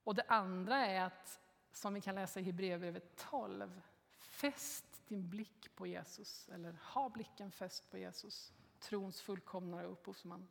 Och 0.07 0.15
det 0.15 0.23
andra 0.27 0.85
är 0.85 1.01
att, 1.01 1.39
som 1.71 1.93
vi 1.93 2.01
kan 2.01 2.15
läsa 2.15 2.39
i 2.39 2.43
Hebreerbrevet 2.43 3.15
12, 3.15 3.81
fäst 4.17 5.01
din 5.07 5.29
blick 5.29 5.75
på 5.75 5.87
Jesus, 5.87 6.49
eller 6.49 6.75
ha 6.81 7.09
blicken 7.09 7.51
fäst 7.51 7.91
på 7.91 7.97
Jesus, 7.97 8.53
trons 8.79 9.21
fullkomnare 9.21 9.87
upphovsman. 9.87 10.47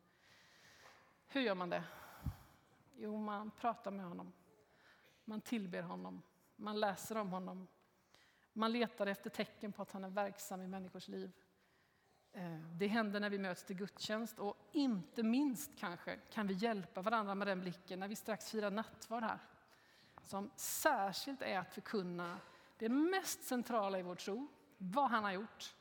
Hur 1.26 1.40
gör 1.40 1.54
man 1.54 1.70
det? 1.70 1.84
Jo, 2.96 3.16
man 3.16 3.50
pratar 3.50 3.90
med 3.90 4.06
honom. 4.06 4.32
Man 5.24 5.40
tillber 5.40 5.82
honom. 5.82 6.22
Man 6.56 6.80
läser 6.80 7.16
om 7.16 7.30
honom. 7.30 7.68
Man 8.52 8.72
letar 8.72 9.06
efter 9.06 9.30
tecken 9.30 9.72
på 9.72 9.82
att 9.82 9.92
han 9.92 10.04
är 10.04 10.10
verksam 10.10 10.62
i 10.62 10.66
människors 10.68 11.08
liv. 11.08 11.32
Eh, 12.36 12.58
det 12.78 12.86
händer 12.86 13.20
när 13.20 13.30
vi 13.30 13.38
möts 13.38 13.64
till 13.64 13.76
gudstjänst 13.76 14.38
och 14.38 14.56
inte 14.72 15.22
minst 15.22 15.70
kanske 15.78 16.16
kan 16.16 16.46
vi 16.46 16.54
hjälpa 16.54 17.02
varandra 17.02 17.34
med 17.34 17.46
den 17.46 17.60
blicken 17.60 18.00
när 18.00 18.08
vi 18.08 18.16
strax 18.16 18.50
firar 18.50 18.70
nattvard 18.70 19.22
här. 19.22 19.38
Som 20.22 20.50
särskilt 20.56 21.42
är 21.42 21.58
att 21.58 21.74
förkunna 21.74 22.38
det 22.78 22.88
mest 22.88 23.44
centrala 23.44 23.98
i 23.98 24.02
vår 24.02 24.14
tro, 24.14 24.48
vad 24.78 25.10
han 25.10 25.24
har 25.24 25.32
gjort 25.32 25.74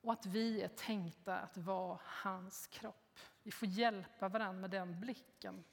och 0.00 0.12
att 0.12 0.26
vi 0.26 0.62
är 0.62 0.68
tänkta 0.68 1.38
att 1.38 1.56
vara 1.56 1.98
hans 2.02 2.66
kropp. 2.66 3.18
Vi 3.42 3.50
får 3.50 3.68
hjälpa 3.68 4.28
varandra 4.28 4.60
med 4.60 4.70
den 4.70 5.00
blicken. 5.00 5.64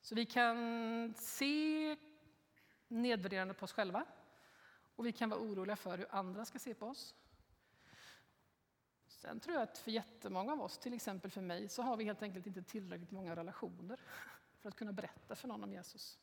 Så 0.00 0.14
vi 0.14 0.26
kan 0.26 1.14
se 1.16 1.96
nedvärderande 2.92 3.54
på 3.54 3.64
oss 3.64 3.72
själva 3.72 4.04
och 4.96 5.06
vi 5.06 5.12
kan 5.12 5.30
vara 5.30 5.40
oroliga 5.40 5.76
för 5.76 5.98
hur 5.98 6.06
andra 6.10 6.44
ska 6.44 6.58
se 6.58 6.74
på 6.74 6.86
oss. 6.86 7.14
Sen 9.06 9.40
tror 9.40 9.54
jag 9.54 9.62
att 9.62 9.78
för 9.78 9.90
jättemånga 9.90 10.52
av 10.52 10.62
oss, 10.62 10.78
till 10.78 10.94
exempel 10.94 11.30
för 11.30 11.40
mig, 11.40 11.68
så 11.68 11.82
har 11.82 11.96
vi 11.96 12.04
helt 12.04 12.22
enkelt 12.22 12.46
inte 12.46 12.62
tillräckligt 12.62 13.10
många 13.10 13.36
relationer 13.36 14.00
för 14.60 14.68
att 14.68 14.76
kunna 14.76 14.92
berätta 14.92 15.34
för 15.34 15.48
någon 15.48 15.64
om 15.64 15.72
Jesus. 15.72 16.18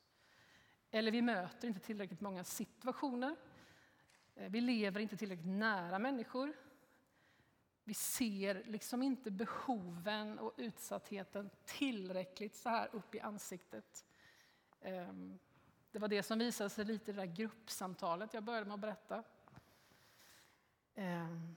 Eller 0.91 1.11
vi 1.11 1.21
möter 1.21 1.67
inte 1.67 1.79
tillräckligt 1.79 2.21
många 2.21 2.43
situationer. 2.43 3.35
Eh, 4.35 4.49
vi 4.49 4.61
lever 4.61 4.99
inte 4.99 5.17
tillräckligt 5.17 5.47
nära 5.47 5.99
människor. 5.99 6.53
Vi 7.83 7.93
ser 7.93 8.63
liksom 8.65 9.03
inte 9.03 9.31
behoven 9.31 10.39
och 10.39 10.53
utsattheten 10.57 11.49
tillräckligt 11.65 12.55
så 12.55 12.69
här 12.69 12.89
upp 12.95 13.15
i 13.15 13.19
ansiktet. 13.19 14.05
Ehm, 14.81 15.39
det 15.91 15.99
var 15.99 16.07
det 16.07 16.23
som 16.23 16.39
visade 16.39 16.69
sig 16.69 16.85
lite 16.85 17.11
i 17.11 17.13
det 17.13 17.21
där 17.21 17.33
gruppsamtalet 17.33 18.33
jag 18.33 18.43
började 18.43 18.65
med 18.65 18.73
att 18.73 18.79
berätta. 18.79 19.23
Ehm, 20.95 21.55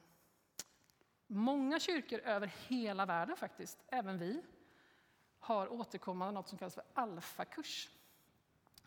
många 1.27 1.81
kyrkor 1.81 2.19
över 2.19 2.47
hela 2.69 3.07
världen 3.07 3.37
faktiskt, 3.37 3.79
även 3.89 4.19
vi, 4.19 4.43
har 5.39 5.73
återkommande 5.73 6.35
något 6.35 6.49
som 6.49 6.59
kallas 6.59 6.75
för 6.75 6.85
alfakurs. 6.95 7.91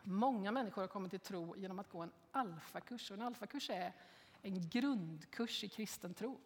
Många 0.02 0.52
människor 0.52 0.82
har 0.82 0.88
kommit 0.88 1.10
till 1.10 1.20
tro 1.20 1.56
genom 1.56 1.78
att 1.78 1.88
gå 1.88 2.02
en 2.02 2.12
alfakurs. 2.30 3.10
en 3.10 3.22
alfakurs 3.22 3.70
är 3.70 3.92
en 4.42 4.68
grundkurs 4.68 5.64
i 5.64 5.68
kristen 5.68 6.14
tro. 6.14 6.40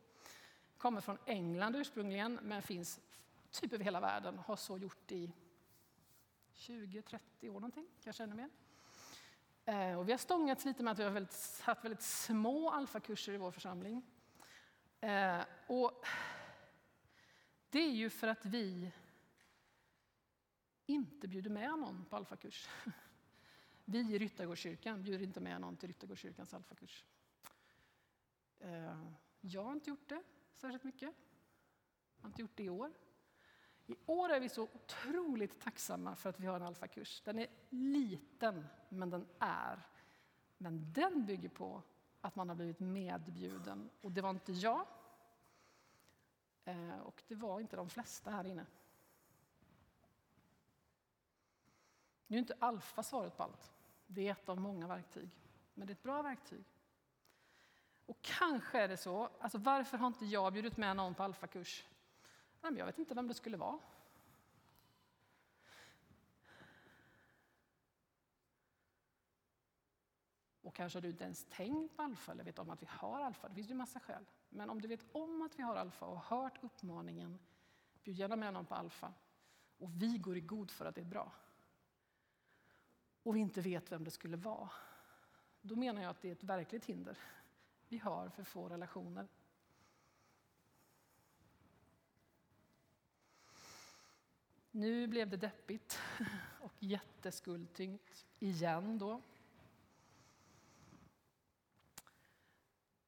Kommer 0.78 1.00
från 1.00 1.18
England 1.26 1.76
ursprungligen, 1.76 2.38
men 2.42 2.62
finns 2.62 3.00
typ 3.50 3.72
över 3.72 3.84
hela 3.84 4.00
världen. 4.00 4.38
Har 4.38 4.56
så 4.56 4.78
gjort 4.78 5.12
i 5.12 5.32
20-30 6.54 7.48
år 7.48 7.52
någonting, 7.52 7.86
kanske 8.02 8.22
ännu 8.22 8.34
mer. 8.34 8.50
Eh, 9.70 9.98
och 9.98 10.08
vi 10.08 10.12
har 10.12 10.18
stångats 10.18 10.64
lite 10.64 10.82
med 10.82 10.92
att 10.92 10.98
vi 10.98 11.02
har 11.02 11.10
väldigt, 11.10 11.60
haft 11.64 11.84
väldigt 11.84 12.02
små 12.02 12.70
alfakurser 12.70 13.32
i 13.32 13.36
vår 13.36 13.50
församling. 13.50 14.02
Eh, 15.00 15.40
och 15.66 16.04
det 17.70 17.78
är 17.78 17.90
ju 17.90 18.10
för 18.10 18.28
att 18.28 18.44
vi 18.44 18.92
inte 20.86 21.28
bjuder 21.28 21.50
med 21.50 21.78
någon 21.78 22.04
på 22.04 22.16
alfakurs. 22.16 22.68
Vi 23.84 24.14
i 24.14 24.18
Ryttargårdskyrkan 24.18 25.02
bjuder 25.02 25.24
inte 25.24 25.40
med 25.40 25.60
någon 25.60 25.76
till 25.76 25.88
Ryttargårdskyrkans 25.88 26.54
alfakurs. 26.54 27.04
Eh, 28.58 29.12
jag 29.40 29.64
har 29.64 29.72
inte 29.72 29.90
gjort 29.90 30.08
det 30.08 30.22
särskilt 30.54 30.84
mycket. 30.84 31.14
Jag 32.16 32.22
har 32.22 32.28
inte 32.28 32.42
gjort 32.42 32.56
det 32.56 32.64
i 32.64 32.70
år. 32.70 32.92
I 33.90 33.96
år 34.06 34.28
är 34.28 34.40
vi 34.40 34.48
så 34.48 34.62
otroligt 34.62 35.60
tacksamma 35.60 36.16
för 36.16 36.30
att 36.30 36.40
vi 36.40 36.46
har 36.46 36.56
en 36.56 36.62
alfakurs. 36.62 37.22
Den 37.24 37.38
är 37.38 37.46
liten, 37.70 38.66
men 38.88 39.10
den 39.10 39.26
är. 39.38 39.82
Men 40.58 40.92
den 40.92 41.26
bygger 41.26 41.48
på 41.48 41.82
att 42.20 42.36
man 42.36 42.48
har 42.48 42.56
blivit 42.56 42.80
medbjuden. 42.80 43.90
Och 44.00 44.12
det 44.12 44.20
var 44.20 44.30
inte 44.30 44.52
jag. 44.52 44.86
Eh, 46.64 46.98
och 46.98 47.22
det 47.28 47.34
var 47.34 47.60
inte 47.60 47.76
de 47.76 47.90
flesta 47.90 48.30
här 48.30 48.46
inne. 48.46 48.66
Nu 52.26 52.36
är 52.36 52.40
inte 52.40 52.56
alfa 52.58 53.02
svaret 53.02 53.36
på 53.36 53.42
allt. 53.42 53.72
Det 54.06 54.28
är 54.28 54.32
ett 54.32 54.48
av 54.48 54.60
många 54.60 54.86
verktyg. 54.86 55.30
Men 55.74 55.86
det 55.86 55.90
är 55.90 55.94
ett 55.94 56.02
bra 56.02 56.22
verktyg. 56.22 56.64
Och 58.06 58.18
kanske 58.20 58.80
är 58.80 58.88
det 58.88 58.96
så, 58.96 59.30
alltså 59.40 59.58
varför 59.58 59.98
har 59.98 60.06
inte 60.06 60.26
jag 60.26 60.52
bjudit 60.52 60.76
med 60.76 60.96
någon 60.96 61.14
på 61.14 61.22
alfakurs? 61.22 61.84
Jag 62.62 62.86
vet 62.86 62.98
inte 62.98 63.14
vem 63.14 63.28
det 63.28 63.34
skulle 63.34 63.56
vara. 63.56 63.78
Och 70.62 70.74
kanske 70.74 70.96
har 70.96 71.02
du 71.02 71.08
inte 71.08 71.24
ens 71.24 71.46
tänkt 71.50 71.96
på 71.96 72.02
alfa 72.02 72.32
eller 72.32 72.44
vet 72.44 72.58
om 72.58 72.70
att 72.70 72.82
vi 72.82 72.86
har 72.90 73.20
alfa. 73.20 73.48
Det 73.48 73.54
finns 73.54 73.70
ju 73.70 73.74
massa 73.74 74.00
skäl. 74.00 74.24
Men 74.48 74.70
om 74.70 74.80
du 74.80 74.88
vet 74.88 75.04
om 75.12 75.42
att 75.42 75.58
vi 75.58 75.62
har 75.62 75.76
alfa 75.76 76.06
och 76.06 76.20
har 76.20 76.42
hört 76.42 76.64
uppmaningen, 76.64 77.38
bjud 78.02 78.18
gärna 78.18 78.36
med 78.36 78.54
någon 78.54 78.66
på 78.66 78.74
alfa. 78.74 79.12
Och 79.78 80.02
vi 80.02 80.18
går 80.18 80.36
i 80.36 80.40
god 80.40 80.70
för 80.70 80.84
att 80.84 80.94
det 80.94 81.00
är 81.00 81.04
bra. 81.04 81.32
Och 83.22 83.36
vi 83.36 83.40
inte 83.40 83.60
vet 83.60 83.92
vem 83.92 84.04
det 84.04 84.10
skulle 84.10 84.36
vara. 84.36 84.70
Då 85.60 85.76
menar 85.76 86.02
jag 86.02 86.10
att 86.10 86.20
det 86.20 86.28
är 86.28 86.32
ett 86.32 86.44
verkligt 86.44 86.84
hinder. 86.84 87.18
Vi 87.88 87.98
har 87.98 88.28
för 88.28 88.44
få 88.44 88.68
relationer. 88.68 89.28
Nu 94.70 95.06
blev 95.06 95.30
det 95.30 95.36
deppigt 95.36 95.98
och 96.60 96.72
jätteskuldtyngt 96.78 98.26
igen 98.38 98.98
då. 98.98 99.22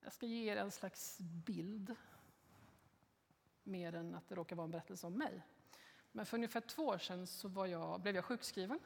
Jag 0.00 0.12
ska 0.12 0.26
ge 0.26 0.52
er 0.52 0.56
en 0.56 0.70
slags 0.70 1.18
bild, 1.20 1.96
mer 3.62 3.94
än 3.94 4.14
att 4.14 4.28
det 4.28 4.34
råkar 4.34 4.56
vara 4.56 4.64
en 4.64 4.70
berättelse 4.70 5.06
om 5.06 5.18
mig. 5.18 5.42
Men 6.12 6.26
för 6.26 6.36
ungefär 6.36 6.60
två 6.60 6.86
år 6.86 6.98
sedan 6.98 7.26
så 7.26 7.48
var 7.48 7.66
jag, 7.66 8.00
blev 8.00 8.14
jag 8.14 8.24
sjukskriven. 8.24 8.78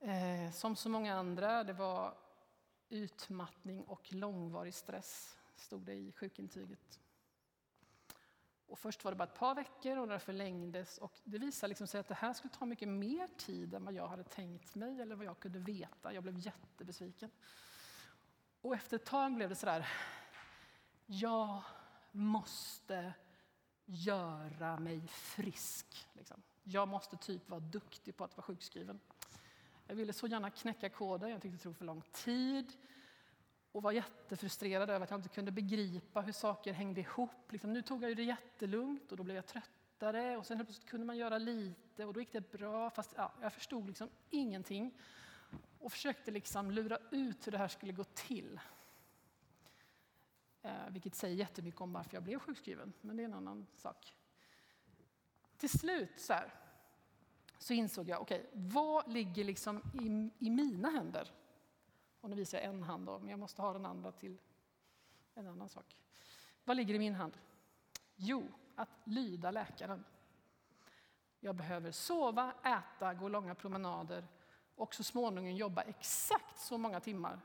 Eh, 0.00 0.52
som 0.52 0.76
så 0.76 0.88
många 0.88 1.14
andra, 1.14 1.64
det 1.64 1.72
var 1.72 2.18
utmattning 2.88 3.84
och 3.84 4.12
långvarig 4.12 4.74
stress, 4.74 5.38
stod 5.56 5.80
det 5.82 5.94
i 5.94 6.12
sjukintyget. 6.12 7.00
Och 8.68 8.78
först 8.78 9.04
var 9.04 9.12
det 9.12 9.16
bara 9.16 9.28
ett 9.28 9.34
par 9.34 9.54
veckor 9.54 9.96
och 9.96 10.08
det 10.08 10.18
förlängdes. 10.18 10.98
Och 10.98 11.20
det 11.24 11.38
visade 11.38 11.68
liksom 11.68 11.86
sig 11.86 12.00
att 12.00 12.08
det 12.08 12.14
här 12.14 12.32
skulle 12.32 12.54
ta 12.54 12.66
mycket 12.66 12.88
mer 12.88 13.28
tid 13.36 13.74
än 13.74 13.84
vad 13.84 13.94
jag 13.94 14.08
hade 14.08 14.24
tänkt 14.24 14.74
mig 14.74 15.00
eller 15.00 15.16
vad 15.16 15.26
jag 15.26 15.38
kunde 15.38 15.58
veta. 15.58 16.12
Jag 16.12 16.22
blev 16.22 16.38
jättebesviken. 16.38 17.30
Och 18.60 18.74
efter 18.74 18.96
ett 18.96 19.04
tag 19.04 19.34
blev 19.34 19.48
det 19.48 19.54
sådär, 19.54 19.88
jag 21.06 21.62
måste 22.12 23.12
göra 23.84 24.80
mig 24.80 25.08
frisk. 25.08 26.08
Liksom. 26.12 26.42
Jag 26.62 26.88
måste 26.88 27.16
typ 27.16 27.48
vara 27.48 27.60
duktig 27.60 28.16
på 28.16 28.24
att 28.24 28.36
vara 28.36 28.44
sjukskriven. 28.44 29.00
Jag 29.86 29.94
ville 29.94 30.12
så 30.12 30.26
gärna 30.26 30.50
knäcka 30.50 30.88
koden, 30.88 31.30
jag 31.30 31.42
tyckte 31.42 31.56
det 31.56 31.62
tog 31.62 31.76
för 31.76 31.84
lång 31.84 32.02
tid 32.12 32.72
och 33.78 33.84
var 33.84 33.92
jättefrustrerad 33.92 34.90
över 34.90 35.04
att 35.04 35.10
jag 35.10 35.18
inte 35.18 35.28
kunde 35.28 35.52
begripa 35.52 36.20
hur 36.20 36.32
saker 36.32 36.72
hängde 36.72 37.00
ihop. 37.00 37.52
Liksom, 37.52 37.72
nu 37.72 37.82
tog 37.82 38.02
jag 38.02 38.16
det 38.16 38.22
jättelugnt 38.22 39.10
och 39.10 39.16
då 39.16 39.22
blev 39.22 39.36
jag 39.36 39.46
tröttare 39.46 40.36
och 40.36 40.46
sen 40.46 40.66
kunde 40.86 41.06
man 41.06 41.16
göra 41.16 41.38
lite 41.38 42.04
och 42.04 42.12
då 42.14 42.20
gick 42.20 42.32
det 42.32 42.52
bra 42.52 42.90
fast 42.90 43.14
ja, 43.16 43.32
jag 43.40 43.52
förstod 43.52 43.86
liksom 43.86 44.08
ingenting 44.30 44.94
och 45.78 45.92
försökte 45.92 46.30
liksom 46.30 46.70
lura 46.70 46.98
ut 47.10 47.46
hur 47.46 47.52
det 47.52 47.58
här 47.58 47.68
skulle 47.68 47.92
gå 47.92 48.04
till. 48.04 48.60
Eh, 50.62 50.88
vilket 50.90 51.14
säger 51.14 51.36
jättemycket 51.36 51.80
om 51.80 51.92
varför 51.92 52.14
jag 52.14 52.22
blev 52.22 52.38
sjukskriven, 52.38 52.92
men 53.00 53.16
det 53.16 53.22
är 53.22 53.24
en 53.24 53.34
annan 53.34 53.66
sak. 53.74 54.14
Till 55.56 55.70
slut 55.70 56.20
så, 56.20 56.32
här, 56.32 56.54
så 57.58 57.72
insåg 57.72 58.08
jag, 58.08 58.20
okej, 58.20 58.40
okay, 58.40 58.50
vad 58.54 59.12
ligger 59.12 59.44
liksom 59.44 59.82
i, 60.02 60.46
i 60.46 60.50
mina 60.50 60.90
händer? 60.90 61.32
Och 62.20 62.30
nu 62.30 62.36
visar 62.36 62.58
jag 62.58 62.64
en 62.64 62.82
hand, 62.82 63.06
då, 63.06 63.18
men 63.18 63.28
jag 63.28 63.38
måste 63.38 63.62
ha 63.62 63.72
den 63.72 63.86
andra 63.86 64.12
till 64.12 64.38
en 65.34 65.46
annan 65.46 65.68
sak. 65.68 65.96
Vad 66.64 66.76
ligger 66.76 66.94
i 66.94 66.98
min 66.98 67.14
hand? 67.14 67.38
Jo, 68.16 68.46
att 68.74 68.88
lyda 69.04 69.50
läkaren. 69.50 70.04
Jag 71.40 71.54
behöver 71.54 71.92
sova, 71.92 72.52
äta, 72.64 73.14
gå 73.14 73.28
långa 73.28 73.54
promenader 73.54 74.28
och 74.74 74.94
så 74.94 75.04
småningom 75.04 75.52
jobba 75.52 75.82
exakt 75.82 76.58
så 76.58 76.78
många 76.78 77.00
timmar 77.00 77.40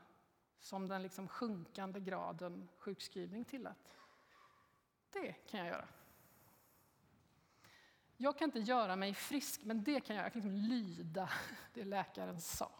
som 0.60 0.88
den 0.88 1.02
liksom 1.02 1.28
sjunkande 1.28 2.00
graden 2.00 2.68
sjukskrivning 2.78 3.44
tillät. 3.44 3.76
Det 5.10 5.32
kan 5.32 5.60
jag 5.60 5.68
göra. 5.68 5.88
Jag 8.16 8.38
kan 8.38 8.48
inte 8.48 8.58
göra 8.58 8.96
mig 8.96 9.14
frisk, 9.14 9.64
men 9.64 9.84
det 9.84 10.00
kan 10.00 10.16
jag. 10.16 10.24
Jag 10.24 10.32
kan 10.32 10.42
liksom 10.42 10.56
lyda 10.56 11.30
det 11.74 11.84
läkaren 11.84 12.40
sa. 12.40 12.70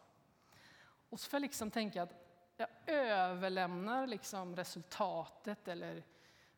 Och 1.15 1.21
så 1.21 1.31
får 1.31 1.37
jag 1.37 1.43
liksom 1.43 1.71
tänka 1.71 2.03
att 2.03 2.15
jag 2.57 2.69
överlämnar 2.87 4.07
liksom 4.07 4.57
resultatet 4.57 5.69
eller 5.69 6.05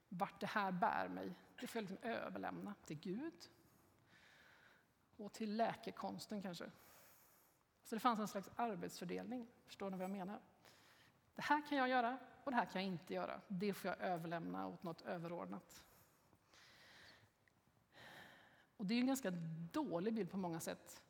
vart 0.09 0.41
det 0.41 0.47
här 0.47 0.73
bär 0.73 1.09
mig. 1.09 1.35
Det 1.61 1.67
får 1.67 1.83
jag 1.83 1.91
liksom 1.91 2.11
överlämna 2.11 2.75
till 2.85 2.99
Gud 2.99 3.51
och 5.17 5.33
till 5.33 5.57
läkekonsten 5.57 6.43
kanske. 6.43 6.71
Så 7.85 7.95
det 7.95 8.01
fanns 8.01 8.21
en 8.21 8.29
slags 8.29 8.51
arbetsfördelning. 8.57 9.47
Förstår 9.67 9.91
ni 9.91 9.97
vad 9.97 10.05
jag 10.05 10.11
menar? 10.11 10.41
Det 11.35 11.43
här 11.43 11.69
kan 11.69 11.79
jag 11.79 11.89
göra 11.89 12.19
och 12.45 12.51
det 12.51 12.57
här 12.57 12.67
kan 12.67 12.83
jag 12.83 12.93
inte 12.93 13.15
göra. 13.15 13.41
Det 13.49 13.75
får 13.75 13.89
jag 13.89 14.01
överlämna 14.01 14.67
åt 14.67 14.83
något 14.83 15.03
överordnat. 15.03 15.85
Och 18.77 18.87
det 18.87 18.95
är 18.95 19.01
en 19.01 19.07
ganska 19.07 19.31
dålig 19.73 20.15
bild 20.15 20.31
på 20.31 20.37
många 20.37 20.61
sätt. 20.61 21.03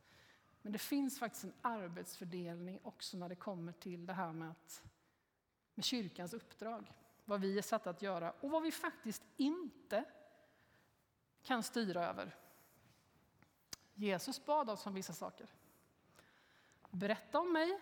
Men 0.66 0.72
det 0.72 0.79
finns 0.79 1.18
faktiskt 1.18 1.44
en 1.44 1.52
arbetsfördelning 1.62 2.81
också 2.83 3.16
när 3.16 3.29
det 3.29 3.35
kommer 3.35 3.72
till 3.72 4.07
det 4.07 4.12
här 4.12 4.33
med, 4.33 4.50
att, 4.50 4.83
med 5.74 5.85
kyrkans 5.85 6.33
uppdrag. 6.33 6.92
Vad 7.24 7.40
vi 7.40 7.59
är 7.59 7.62
satta 7.62 7.90
att 7.90 8.02
göra 8.02 8.31
och 8.31 8.50
vad 8.50 8.62
vi 8.62 8.72
faktiskt 8.72 9.22
inte 9.37 10.05
kan 11.42 11.62
styra 11.62 12.07
över. 12.07 12.37
Jesus 13.94 14.44
bad 14.44 14.70
oss 14.70 14.87
om 14.87 14.94
vissa 14.94 15.12
saker. 15.12 15.48
Berätta 16.90 17.40
om 17.40 17.52
mig. 17.52 17.81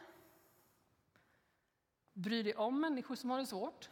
Bry 2.12 2.42
dig 2.42 2.54
om 2.54 2.80
människor 2.80 3.14
som 3.14 3.30
har 3.30 3.38
det 3.38 3.46
svårt. 3.46 3.90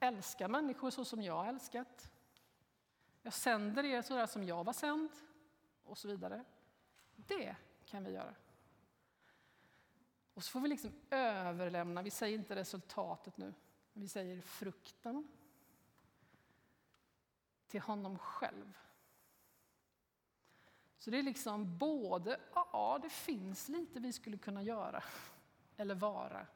Älska 0.00 0.48
människor 0.48 0.90
så 0.90 1.04
som 1.04 1.22
jag 1.22 1.36
har 1.36 1.46
älskat. 1.46 2.12
Jag 3.22 3.32
sänder 3.32 3.84
er 3.84 4.02
så 4.02 4.14
där 4.14 4.26
som 4.26 4.44
jag 4.44 4.64
var 4.64 4.72
sänd. 4.72 5.10
Och 5.84 5.98
så 5.98 6.08
vidare. 6.08 6.44
Det 7.16 7.56
kan 7.84 8.04
vi 8.04 8.10
göra. 8.10 8.34
Och 10.34 10.44
så 10.44 10.50
får 10.50 10.60
vi 10.60 10.68
liksom 10.68 10.92
överlämna, 11.10 12.02
vi 12.02 12.10
säger 12.10 12.38
inte 12.38 12.56
resultatet 12.56 13.36
nu, 13.36 13.54
vi 13.92 14.08
säger 14.08 14.40
frukten 14.40 15.28
till 17.66 17.80
honom 17.80 18.18
själv. 18.18 18.78
Så 20.98 21.10
det 21.10 21.18
är 21.18 21.22
liksom 21.22 21.78
både, 21.78 22.40
ja 22.54 22.98
det 23.02 23.10
finns 23.10 23.68
lite 23.68 24.00
vi 24.00 24.12
skulle 24.12 24.38
kunna 24.38 24.62
göra 24.62 25.04
eller 25.76 25.94
vara. 25.94 26.46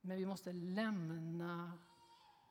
Men 0.00 0.16
vi 0.16 0.26
måste 0.26 0.52
lämna 0.52 1.78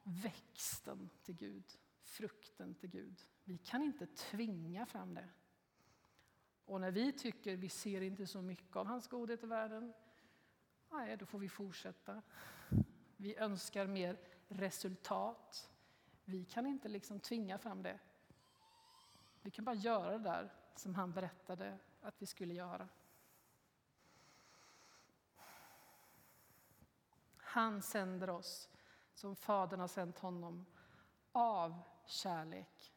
växten 0.04 1.10
till 1.24 1.36
Gud, 1.36 1.64
frukten 2.02 2.76
till 2.76 2.90
Gud. 2.90 3.22
Vi 3.44 3.58
kan 3.58 3.84
inte 3.84 4.08
tvinga 4.08 4.86
fram 4.86 5.14
det. 5.14 5.30
Och 6.66 6.82
när 6.82 6.92
vi 6.92 7.12
tycker 7.12 7.56
vi 7.56 7.70
ser 7.70 8.02
inte 8.02 8.28
så 8.28 8.42
mycket 8.42 8.76
av 8.76 8.88
hans 8.88 9.08
godhet 9.08 9.44
i 9.44 9.48
världen, 9.48 9.94
nej, 10.92 11.18
då 11.18 11.26
får 11.26 11.40
vi 11.40 11.50
fortsätta. 11.50 12.22
Vi 13.18 13.36
önskar 13.38 13.88
mer 13.88 14.20
resultat. 14.48 15.70
Vi 16.26 16.46
kan 16.46 16.66
inte 16.66 16.88
liksom 16.90 17.20
tvinga 17.20 17.58
fram 17.58 17.84
det. 17.84 18.00
Vi 19.42 19.52
kan 19.52 19.66
bara 19.66 19.76
göra 19.76 20.12
det 20.12 20.24
där 20.24 20.54
som 20.76 20.96
han 20.96 21.12
berättade 21.12 21.78
att 22.02 22.22
vi 22.22 22.26
skulle 22.26 22.54
göra. 22.54 22.90
Han 27.38 27.82
sänder 27.82 28.30
oss 28.30 28.70
som 29.14 29.36
Fadern 29.36 29.80
har 29.80 29.88
sänt 29.88 30.20
honom 30.20 30.66
av 31.32 31.80
kärlek 32.06 32.94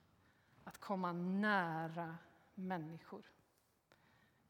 att 0.64 0.78
komma 0.78 1.12
nära 1.12 2.18
människor. 2.54 3.35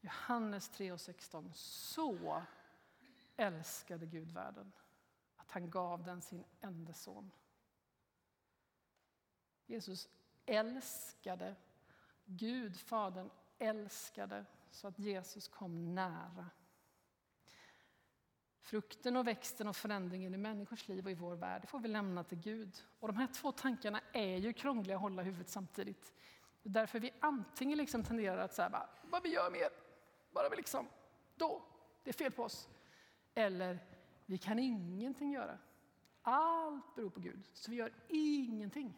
Johannes 0.07 0.69
3 0.69 0.91
och 0.91 1.01
16. 1.01 1.51
Så 1.53 2.43
älskade 3.37 4.05
Gud 4.05 4.31
världen 4.31 4.71
att 5.35 5.51
han 5.51 5.69
gav 5.69 6.03
den 6.03 6.21
sin 6.21 6.43
enda 6.61 6.93
son. 6.93 7.31
Jesus 9.65 10.09
älskade, 10.45 11.55
Gud 12.25 12.79
Fadern 12.79 13.29
älskade 13.59 14.45
så 14.71 14.87
att 14.87 14.99
Jesus 14.99 15.47
kom 15.47 15.95
nära. 15.95 16.49
Frukten 18.59 19.15
och 19.15 19.27
växten 19.27 19.67
och 19.67 19.75
förändringen 19.75 20.33
i 20.33 20.37
människors 20.37 20.87
liv 20.87 21.05
och 21.05 21.11
i 21.11 21.15
vår 21.15 21.35
värld, 21.35 21.69
får 21.69 21.79
vi 21.79 21.87
lämna 21.87 22.23
till 22.23 22.37
Gud. 22.37 22.83
Och 22.99 23.07
de 23.07 23.17
här 23.17 23.27
två 23.27 23.51
tankarna 23.51 24.01
är 24.13 24.37
ju 24.37 24.53
krångliga 24.53 24.95
att 24.95 25.01
hålla 25.01 25.21
i 25.21 25.25
huvudet 25.25 25.49
samtidigt. 25.49 26.13
Därför 26.63 26.99
vi 26.99 27.13
antingen 27.19 27.77
liksom 27.77 28.03
tenderar 28.03 28.37
att 28.37 28.53
säga, 28.53 28.89
vad 29.03 29.23
vi 29.23 29.29
gör 29.29 29.51
mer, 29.51 29.86
bara 30.37 30.49
vi 30.49 30.55
liksom, 30.55 30.87
då, 31.35 31.61
det 32.03 32.09
är 32.09 32.13
fel 32.13 32.31
på 32.31 32.43
oss. 32.43 32.69
Eller, 33.33 33.79
vi 34.25 34.37
kan 34.37 34.59
ingenting 34.59 35.31
göra. 35.31 35.57
Allt 36.21 36.95
beror 36.95 37.09
på 37.09 37.19
Gud, 37.19 37.49
så 37.53 37.71
vi 37.71 37.77
gör 37.77 37.93
ingenting. 38.07 38.93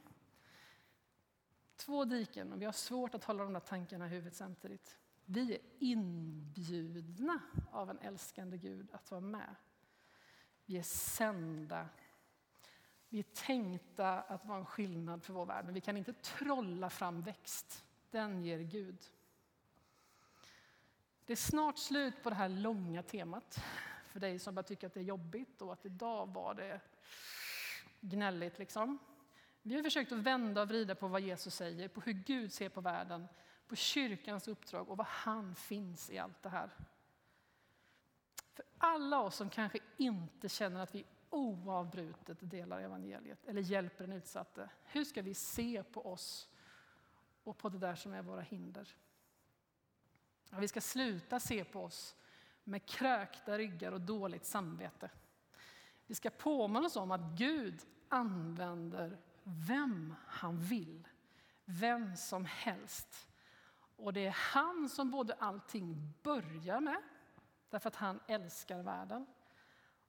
Två 1.76 2.06
diken 2.06 2.54
och 2.54 2.62
vi 2.62 2.66
har 2.66 2.72
svårt 2.72 3.16
att 3.16 3.24
hålla 3.24 3.44
de 3.44 3.54
där 3.54 3.60
tankarna 3.60 4.06
i 4.06 4.10
huvudet 4.10 4.36
samtidigt. 4.36 4.98
Vi 5.26 5.54
är 5.54 5.62
inbjudna 5.80 7.40
av 7.72 7.90
en 7.90 8.00
älskande 8.00 8.58
Gud 8.58 8.92
att 8.92 9.12
vara 9.12 9.22
med. 9.22 9.56
Vi 10.66 10.78
är 10.78 10.84
sända. 10.84 11.90
Vi 13.10 13.20
är 13.20 13.24
tänkta 13.24 14.22
att 14.22 14.46
vara 14.46 14.58
en 14.58 14.66
skillnad 14.66 15.24
för 15.24 15.34
vår 15.34 15.46
värld, 15.46 15.66
men 15.66 15.74
vi 15.74 15.82
kan 15.82 15.98
inte 15.98 16.14
trolla 16.14 16.90
fram 16.90 17.22
växt. 17.22 17.86
Den 18.12 18.44
ger 18.44 18.60
Gud. 18.60 19.12
Det 21.30 21.34
är 21.34 21.38
snart 21.38 21.78
slut 21.78 22.24
på 22.24 22.30
det 22.30 22.36
här 22.36 22.50
långa 22.50 23.04
temat 23.04 23.64
för 24.08 24.20
dig 24.20 24.40
som 24.40 24.56
bara 24.56 24.64
tycker 24.64 24.88
att 24.88 24.94
det 24.94 25.00
är 25.00 25.04
jobbigt 25.04 25.62
och 25.62 25.74
att 25.74 25.86
idag 25.86 26.34
var 26.34 26.54
det 26.54 26.80
gnälligt. 28.02 28.60
Liksom. 28.60 29.00
Vi 29.62 29.76
har 29.76 29.84
försökt 29.84 30.12
att 30.12 30.18
vända 30.18 30.62
och 30.62 30.68
vrida 30.68 30.96
på 30.96 31.08
vad 31.08 31.22
Jesus 31.22 31.56
säger, 31.56 31.88
på 31.88 32.02
hur 32.02 32.14
Gud 32.14 32.54
ser 32.54 32.70
på 32.70 32.82
världen, 32.82 33.28
på 33.68 33.76
kyrkans 33.76 34.48
uppdrag 34.48 34.90
och 34.90 34.98
vad 34.98 35.08
han 35.08 35.56
finns 35.56 36.10
i 36.10 36.18
allt 36.18 36.44
det 36.44 36.50
här. 36.50 36.70
För 38.54 38.66
alla 38.78 39.20
oss 39.20 39.36
som 39.36 39.50
kanske 39.50 39.80
inte 39.98 40.50
känner 40.50 40.80
att 40.80 40.96
vi 40.96 41.06
oavbrutet 41.30 42.38
delar 42.42 42.82
evangeliet 42.82 43.46
eller 43.46 43.62
hjälper 43.62 44.08
den 44.08 44.18
utsatte, 44.18 44.70
hur 44.84 45.04
ska 45.04 45.22
vi 45.22 45.34
se 45.34 45.84
på 45.84 46.12
oss 46.12 46.50
och 47.44 47.58
på 47.58 47.70
det 47.70 47.78
där 47.78 47.96
som 47.96 48.14
är 48.14 48.22
våra 48.22 48.42
hinder? 48.42 48.96
Vi 50.50 50.68
ska 50.68 50.82
sluta 50.82 51.40
se 51.40 51.64
på 51.64 51.84
oss 51.84 52.16
med 52.64 52.86
krökta 52.86 53.58
ryggar 53.58 53.92
och 53.92 54.02
dåligt 54.02 54.46
samvete. 54.46 55.10
Vi 56.08 56.16
ska 56.16 56.30
påminna 56.30 56.86
oss 56.86 56.96
om 56.96 57.12
att 57.12 57.38
Gud 57.38 57.82
använder 58.10 59.18
vem 59.44 60.16
han 60.28 60.60
vill, 60.60 61.08
vem 61.66 62.16
som 62.16 62.46
helst. 62.46 63.30
Och 63.96 64.14
det 64.14 64.26
är 64.26 64.36
han 64.54 64.90
som 64.90 65.12
både 65.12 65.34
allting 65.34 66.14
börjar 66.24 66.80
med, 66.80 67.02
därför 67.70 67.88
att 67.88 67.96
han 67.96 68.20
älskar 68.28 68.84
världen, 68.84 69.26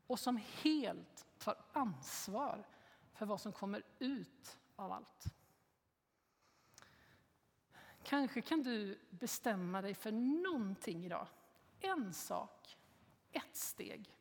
och 0.06 0.20
som 0.20 0.40
helt 0.62 1.26
tar 1.38 1.56
ansvar 1.72 2.66
för 3.12 3.26
vad 3.26 3.40
som 3.40 3.52
kommer 3.52 3.82
ut 3.98 4.58
av 4.76 4.92
allt. 4.92 5.24
Kanske 8.02 8.42
kan 8.42 8.62
du 8.62 8.98
bestämma 9.10 9.82
dig 9.82 9.94
för 9.94 10.12
någonting 10.12 11.04
idag. 11.04 11.26
En 11.80 12.14
sak, 12.14 12.78
ett 13.32 13.56
steg. 13.56 14.16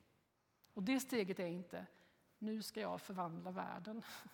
Och 0.74 0.84
det 0.84 1.00
steget 1.00 1.40
är 1.40 1.48
inte 1.48 1.86
nu 2.40 2.62
ska 2.62 2.82
jag 2.82 3.02
förvandla 3.02 3.52
världen. 3.52 4.04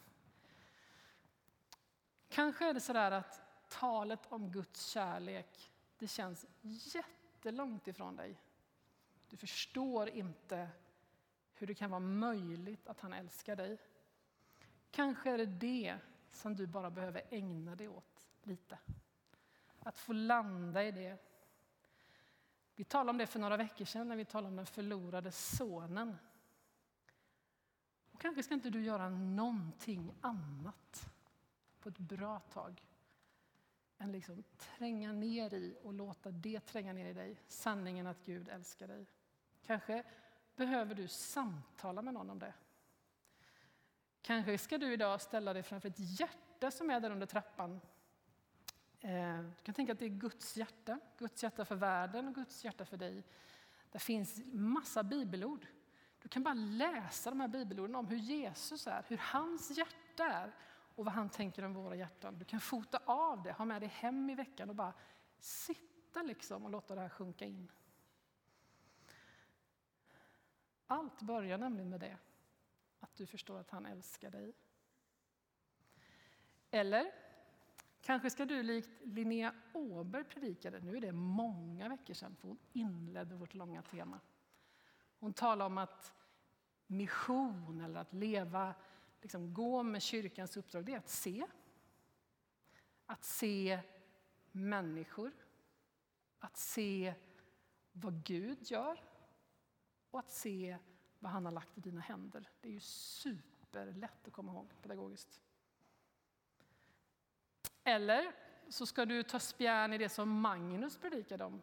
Kanske 2.29 2.69
är 2.69 2.73
det 2.73 2.79
så 2.79 2.93
där 2.93 3.11
att 3.11 3.41
talet 3.69 4.19
om 4.29 4.51
Guds 4.51 4.85
kärlek, 4.85 5.71
det 5.97 6.07
känns 6.07 6.45
jättelångt 6.61 7.87
ifrån 7.87 8.15
dig. 8.15 8.41
Du 9.29 9.37
förstår 9.37 10.09
inte 10.09 10.69
hur 11.53 11.67
det 11.67 11.73
kan 11.73 11.89
vara 11.89 11.99
möjligt 11.99 12.87
att 12.87 12.99
han 12.99 13.13
älskar 13.13 13.55
dig. 13.55 13.77
Kanske 14.91 15.31
är 15.31 15.37
det 15.37 15.45
det 15.45 15.97
som 16.31 16.55
du 16.55 16.67
bara 16.67 16.91
behöver 16.91 17.21
ägna 17.29 17.75
dig 17.75 17.87
åt 17.87 18.29
lite. 18.43 18.77
Att 19.85 19.97
få 19.97 20.13
landa 20.13 20.83
i 20.83 20.91
det. 20.91 21.17
Vi 22.75 22.83
talade 22.83 23.09
om 23.09 23.17
det 23.17 23.27
för 23.27 23.39
några 23.39 23.57
veckor 23.57 23.85
sedan 23.85 24.07
när 24.07 24.15
vi 24.15 24.25
talade 24.25 24.47
om 24.47 24.55
den 24.55 24.65
förlorade 24.65 25.31
sonen. 25.31 26.17
Och 28.11 28.21
kanske 28.21 28.43
ska 28.43 28.53
inte 28.53 28.69
du 28.69 28.83
göra 28.83 29.09
någonting 29.09 30.13
annat 30.21 31.09
på 31.79 31.89
ett 31.89 31.97
bra 31.97 32.39
tag 32.39 32.83
än 33.97 34.11
liksom 34.11 34.43
tränga 34.57 35.11
ner 35.11 35.53
i 35.53 35.77
och 35.83 35.93
låta 35.93 36.31
det 36.31 36.59
tränga 36.59 36.93
ner 36.93 37.09
i 37.09 37.13
dig, 37.13 37.41
sanningen 37.47 38.07
att 38.07 38.25
Gud 38.25 38.49
älskar 38.49 38.87
dig. 38.87 39.07
Kanske 39.65 40.03
behöver 40.55 40.95
du 40.95 41.07
samtala 41.07 42.01
med 42.01 42.13
någon 42.13 42.29
om 42.29 42.39
det. 42.39 42.53
Kanske 44.21 44.57
ska 44.57 44.77
du 44.77 44.93
idag 44.93 45.21
ställa 45.21 45.53
dig 45.53 45.63
framför 45.63 45.89
ett 45.89 46.19
hjärta 46.19 46.71
som 46.71 46.89
är 46.89 46.99
där 46.99 47.11
under 47.11 47.25
trappan 47.25 47.81
Eh, 49.05 49.39
du 49.39 49.63
kan 49.63 49.75
tänka 49.75 49.91
att 49.91 49.99
det 49.99 50.05
är 50.05 50.09
Guds 50.09 50.57
hjärta, 50.57 50.99
Guds 51.17 51.43
hjärta 51.43 51.65
för 51.65 51.75
världen 51.75 52.27
och 52.27 52.35
Guds 52.35 52.65
hjärta 52.65 52.85
för 52.85 52.97
dig. 52.97 53.23
Det 53.91 53.99
finns 53.99 54.41
massa 54.45 55.03
bibelord. 55.03 55.65
Du 56.21 56.29
kan 56.29 56.43
bara 56.43 56.53
läsa 56.53 57.29
de 57.29 57.39
här 57.39 57.47
bibelorden 57.47 57.95
om 57.95 58.07
hur 58.07 58.17
Jesus 58.17 58.87
är, 58.87 59.05
hur 59.07 59.17
hans 59.17 59.77
hjärta 59.77 60.25
är 60.25 60.55
och 60.95 61.05
vad 61.05 61.13
han 61.13 61.29
tänker 61.29 61.63
om 61.63 61.73
våra 61.73 61.95
hjärtan. 61.95 62.37
Du 62.39 62.45
kan 62.45 62.59
fota 62.59 62.99
av 63.05 63.43
det, 63.43 63.51
ha 63.51 63.65
med 63.65 63.81
det 63.81 63.87
hem 63.87 64.29
i 64.29 64.35
veckan 64.35 64.69
och 64.69 64.75
bara 64.75 64.93
sitta 65.39 66.23
liksom 66.23 66.65
och 66.65 66.71
låta 66.71 66.95
det 66.95 67.01
här 67.01 67.09
sjunka 67.09 67.45
in. 67.45 67.71
Allt 70.87 71.21
börjar 71.21 71.57
nämligen 71.57 71.89
med 71.89 71.99
det, 71.99 72.17
att 72.99 73.15
du 73.15 73.25
förstår 73.25 73.59
att 73.59 73.69
han 73.69 73.85
älskar 73.85 74.29
dig. 74.29 74.53
Eller 76.71 77.24
Kanske 78.05 78.29
ska 78.29 78.45
du 78.45 78.63
likt 78.63 78.89
Linnea 79.03 79.53
Åberg 79.73 80.23
predikade, 80.23 80.79
nu 80.79 80.97
är 80.97 81.01
det 81.01 81.11
många 81.11 81.89
veckor 81.89 82.13
sedan, 82.13 82.35
för 82.35 82.47
hon 82.47 82.57
inledde 82.73 83.35
vårt 83.35 83.53
långa 83.53 83.81
tema. 83.81 84.19
Hon 85.19 85.33
talade 85.33 85.65
om 85.65 85.77
att 85.77 86.13
mission 86.87 87.81
eller 87.81 87.99
att 87.99 88.13
leva, 88.13 88.75
liksom 89.21 89.53
gå 89.53 89.83
med 89.83 90.01
kyrkans 90.01 90.57
uppdrag, 90.57 90.85
det 90.85 90.93
är 90.93 90.97
att 90.97 91.09
se. 91.09 91.47
Att 93.05 93.23
se 93.23 93.79
människor, 94.51 95.31
att 96.39 96.57
se 96.57 97.13
vad 97.91 98.23
Gud 98.23 98.71
gör 98.71 98.99
och 100.11 100.19
att 100.19 100.31
se 100.31 100.77
vad 101.19 101.31
han 101.31 101.45
har 101.45 101.51
lagt 101.51 101.77
i 101.77 101.81
dina 101.81 102.01
händer. 102.01 102.49
Det 102.61 102.67
är 102.67 102.73
ju 102.73 102.79
superlätt 102.79 104.27
att 104.27 104.33
komma 104.33 104.51
ihåg 104.51 104.73
pedagogiskt. 104.81 105.41
Eller 107.87 108.31
så 108.69 108.85
ska 108.85 109.05
du 109.05 109.23
ta 109.23 109.39
spjärn 109.39 109.93
i 109.93 109.97
det 109.97 110.09
som 110.09 110.41
Magnus 110.41 110.97
predikade 110.97 111.43
om 111.43 111.61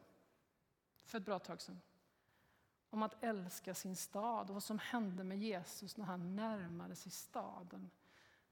för 1.04 1.18
ett 1.18 1.24
bra 1.24 1.38
tag 1.38 1.60
sedan. 1.60 1.80
Om 2.90 3.02
att 3.02 3.24
älska 3.24 3.74
sin 3.74 3.96
stad 3.96 4.48
och 4.48 4.54
vad 4.54 4.62
som 4.62 4.78
hände 4.78 5.24
med 5.24 5.38
Jesus 5.38 5.96
när 5.96 6.04
han 6.04 6.36
närmade 6.36 6.96
sig 6.96 7.12
staden. 7.12 7.90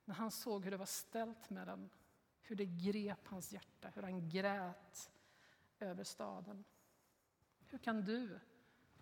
När 0.04 0.14
han 0.14 0.30
såg 0.30 0.64
hur 0.64 0.70
det 0.70 0.76
var 0.76 0.86
ställt 0.86 1.50
med 1.50 1.66
den, 1.66 1.90
hur 2.42 2.56
det 2.56 2.64
grep 2.64 3.28
hans 3.28 3.52
hjärta, 3.52 3.88
hur 3.94 4.02
han 4.02 4.28
grät 4.28 5.10
över 5.78 6.04
staden. 6.04 6.64
Hur 7.66 7.78
kan 7.78 8.04
du 8.04 8.40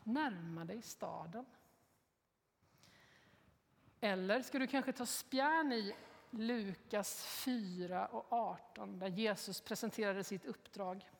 närma 0.05 0.65
dig 0.65 0.83
staden? 0.83 1.47
Eller 4.01 4.43
ska 4.43 4.59
du 4.59 4.67
kanske 4.67 4.93
ta 4.93 5.07
spjärn 5.07 5.73
i 5.73 5.95
Lukas 6.31 7.25
4 7.25 8.07
och 8.07 8.33
18 8.33 8.99
där 8.99 9.09
Jesus 9.09 9.61
presenterade 9.61 10.25
sitt 10.25 10.45
uppdrag. 10.45 11.11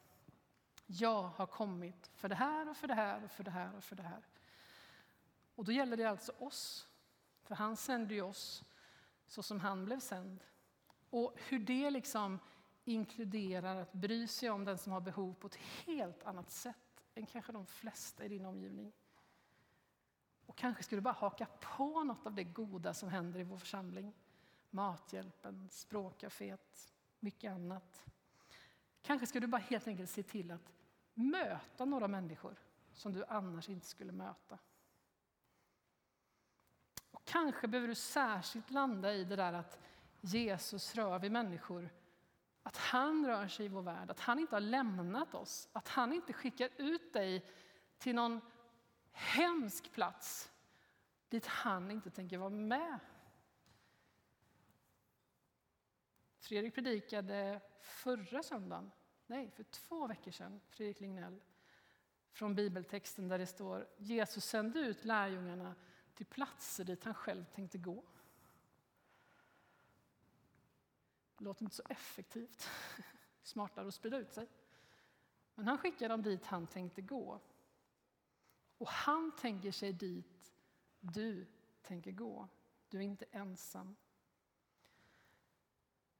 Jag 0.87 1.23
har 1.23 1.47
kommit 1.47 2.11
för 2.15 2.29
det 2.29 2.35
här 2.35 2.69
och 2.69 2.77
för 2.77 2.89
det 2.89 2.95
här 2.95 3.25
och 3.25 3.31
för 3.31 3.45
det 3.45 3.51
här 3.51 3.77
och 3.77 3.85
för 3.85 3.97
det 3.97 4.03
här. 4.03 4.23
Och 5.55 5.65
då 5.65 5.73
gäller 5.73 5.97
det 5.97 6.05
alltså 6.05 6.33
oss, 6.39 6.89
för 7.43 7.55
han 7.55 7.77
sände 7.77 8.15
ju 8.15 8.23
oss 8.23 8.65
så 9.27 9.43
som 9.43 9.61
han 9.61 9.85
blev 9.85 10.01
sänd. 10.01 10.45
Och 11.11 11.35
hur 11.49 11.59
det 11.59 11.91
liksom 11.91 12.39
inkluderar 12.85 13.77
att 13.77 13.93
bry 13.93 14.27
sig 14.27 14.51
om 14.51 14.65
den 14.65 14.79
som 14.79 14.93
har 14.93 15.01
behov 15.01 15.35
på 15.35 15.47
ett 15.47 15.57
helt 15.57 16.25
annat 16.25 16.51
sätt 16.51 16.77
än 17.15 17.27
kanske 17.27 17.53
de 17.53 17.67
flesta 17.67 18.25
i 18.25 18.29
din 18.29 18.47
omgivning. 18.47 18.93
Och 20.47 20.57
kanske 20.57 20.83
ska 20.83 20.97
du 20.97 21.03
bara 21.03 21.15
haka 21.15 21.47
på 21.61 22.05
något 22.05 22.27
av 22.27 22.35
det 22.35 22.45
goda 22.45 22.95
som 22.95 23.09
händer 23.09 23.41
i 23.41 23.45
vår 23.45 23.59
församling. 23.59 24.15
Mathjälpen, 24.71 25.69
språkcaféet, 25.71 26.93
mycket 27.21 27.53
annat. 27.53 28.05
Kanske 29.03 29.27
ska 29.27 29.41
du 29.41 29.47
bara 29.47 29.63
helt 29.63 29.89
enkelt 29.89 30.11
se 30.11 30.23
till 30.23 30.51
att 30.51 30.73
möta 31.15 31.85
några 31.85 32.09
människor 32.09 32.57
som 32.93 33.13
du 33.13 33.25
annars 33.25 33.69
inte 33.69 33.87
skulle 33.87 34.13
möta. 34.13 34.59
Och 37.11 37.25
kanske 37.25 37.69
behöver 37.69 37.89
du 37.89 37.95
särskilt 37.95 38.71
landa 38.71 39.15
i 39.15 39.25
det 39.25 39.37
där 39.37 39.53
att 39.53 39.79
Jesus 40.21 40.95
rör 40.95 41.19
vid 41.19 41.33
människor. 41.33 41.91
Att 42.63 42.77
han 42.77 43.27
rör 43.27 43.49
sig 43.49 43.67
i 43.67 43.69
vår 43.69 43.83
värld, 43.83 44.11
att 44.11 44.21
han 44.21 44.39
inte 44.39 44.57
har 44.57 44.61
lämnat 44.61 45.35
oss. 45.35 45.69
Att 45.73 45.89
han 45.89 46.13
inte 46.13 46.33
skickar 46.33 46.69
ut 46.77 47.13
dig 47.13 47.45
till 47.99 48.15
någon 48.15 48.41
hemsk 49.13 49.93
plats 49.93 50.51
dit 51.29 51.47
han 51.47 51.91
inte 51.91 52.11
tänker 52.11 52.39
vara 52.39 52.51
med. 52.51 52.99
Fredrik 56.49 56.75
predikade 56.75 57.61
förra 57.81 58.43
söndagen, 58.43 58.91
nej, 59.27 59.51
för 59.51 59.63
två 59.63 60.07
veckor 60.07 60.31
sedan, 60.31 60.61
Fredrik 60.69 61.01
Lignell, 61.01 61.41
från 62.31 62.55
bibeltexten 62.55 63.29
där 63.29 63.39
det 63.39 63.47
står 63.47 63.89
Jesus 63.97 64.45
sände 64.45 64.79
ut 64.79 65.05
lärjungarna 65.05 65.75
till 66.15 66.27
platser 66.27 66.85
dit 66.85 67.05
han 67.05 67.15
själv 67.15 67.45
tänkte 67.45 67.79
gå. 67.79 68.05
Det 71.37 71.45
låter 71.45 71.63
inte 71.63 71.77
så 71.77 71.83
effektivt, 71.89 72.69
smartare 73.43 73.89
att 73.89 73.95
sprida 73.95 74.19
ut 74.19 74.33
sig. 74.33 74.49
Men 75.55 75.69
han 75.69 75.79
skickade 75.79 76.09
dem 76.09 76.23
dit 76.23 76.47
han 76.47 76.67
tänkte 76.67 77.03
gå. 77.03 77.41
Och 78.79 78.89
han 78.89 79.37
tänker 79.37 79.73
sig 79.73 79.93
dit 79.93 80.53
du 81.01 81.47
tänker 81.83 82.13
gå. 82.13 82.49
Du 82.89 82.99
är 82.99 83.03
inte 83.03 83.27
ensam. 83.31 83.97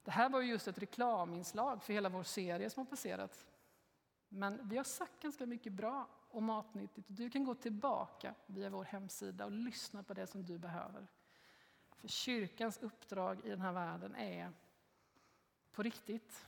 Det 0.03 0.11
här 0.11 0.29
var 0.29 0.41
just 0.41 0.67
ett 0.67 0.77
reklaminslag 0.77 1.83
för 1.83 1.93
hela 1.93 2.09
vår 2.09 2.23
serie 2.23 2.69
som 2.69 2.81
har 2.85 2.89
passerat. 2.89 3.45
Men 4.29 4.69
vi 4.69 4.77
har 4.77 4.83
sagt 4.83 5.21
ganska 5.21 5.45
mycket 5.45 5.73
bra 5.73 6.07
och 6.29 6.43
matnyttigt. 6.43 7.07
Du 7.09 7.29
kan 7.29 7.43
gå 7.43 7.55
tillbaka 7.55 8.35
via 8.45 8.69
vår 8.69 8.83
hemsida 8.83 9.45
och 9.45 9.51
lyssna 9.51 10.03
på 10.03 10.13
det 10.13 10.27
som 10.27 10.45
du 10.45 10.57
behöver. 10.57 11.07
För 11.91 12.07
kyrkans 12.07 12.77
uppdrag 12.77 13.45
i 13.45 13.49
den 13.49 13.61
här 13.61 13.71
världen 13.71 14.15
är 14.15 14.51
på 15.71 15.83
riktigt 15.83 16.47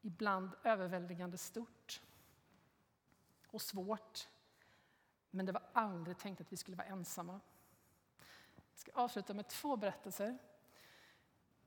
ibland 0.00 0.50
överväldigande 0.62 1.38
stort 1.38 2.02
och 3.46 3.62
svårt. 3.62 4.28
Men 5.30 5.46
det 5.46 5.52
var 5.52 5.62
aldrig 5.72 6.18
tänkt 6.18 6.40
att 6.40 6.52
vi 6.52 6.56
skulle 6.56 6.76
vara 6.76 6.86
ensamma. 6.86 7.40
Jag 8.70 8.78
ska 8.78 8.92
avsluta 8.92 9.34
med 9.34 9.48
två 9.48 9.76
berättelser 9.76 10.38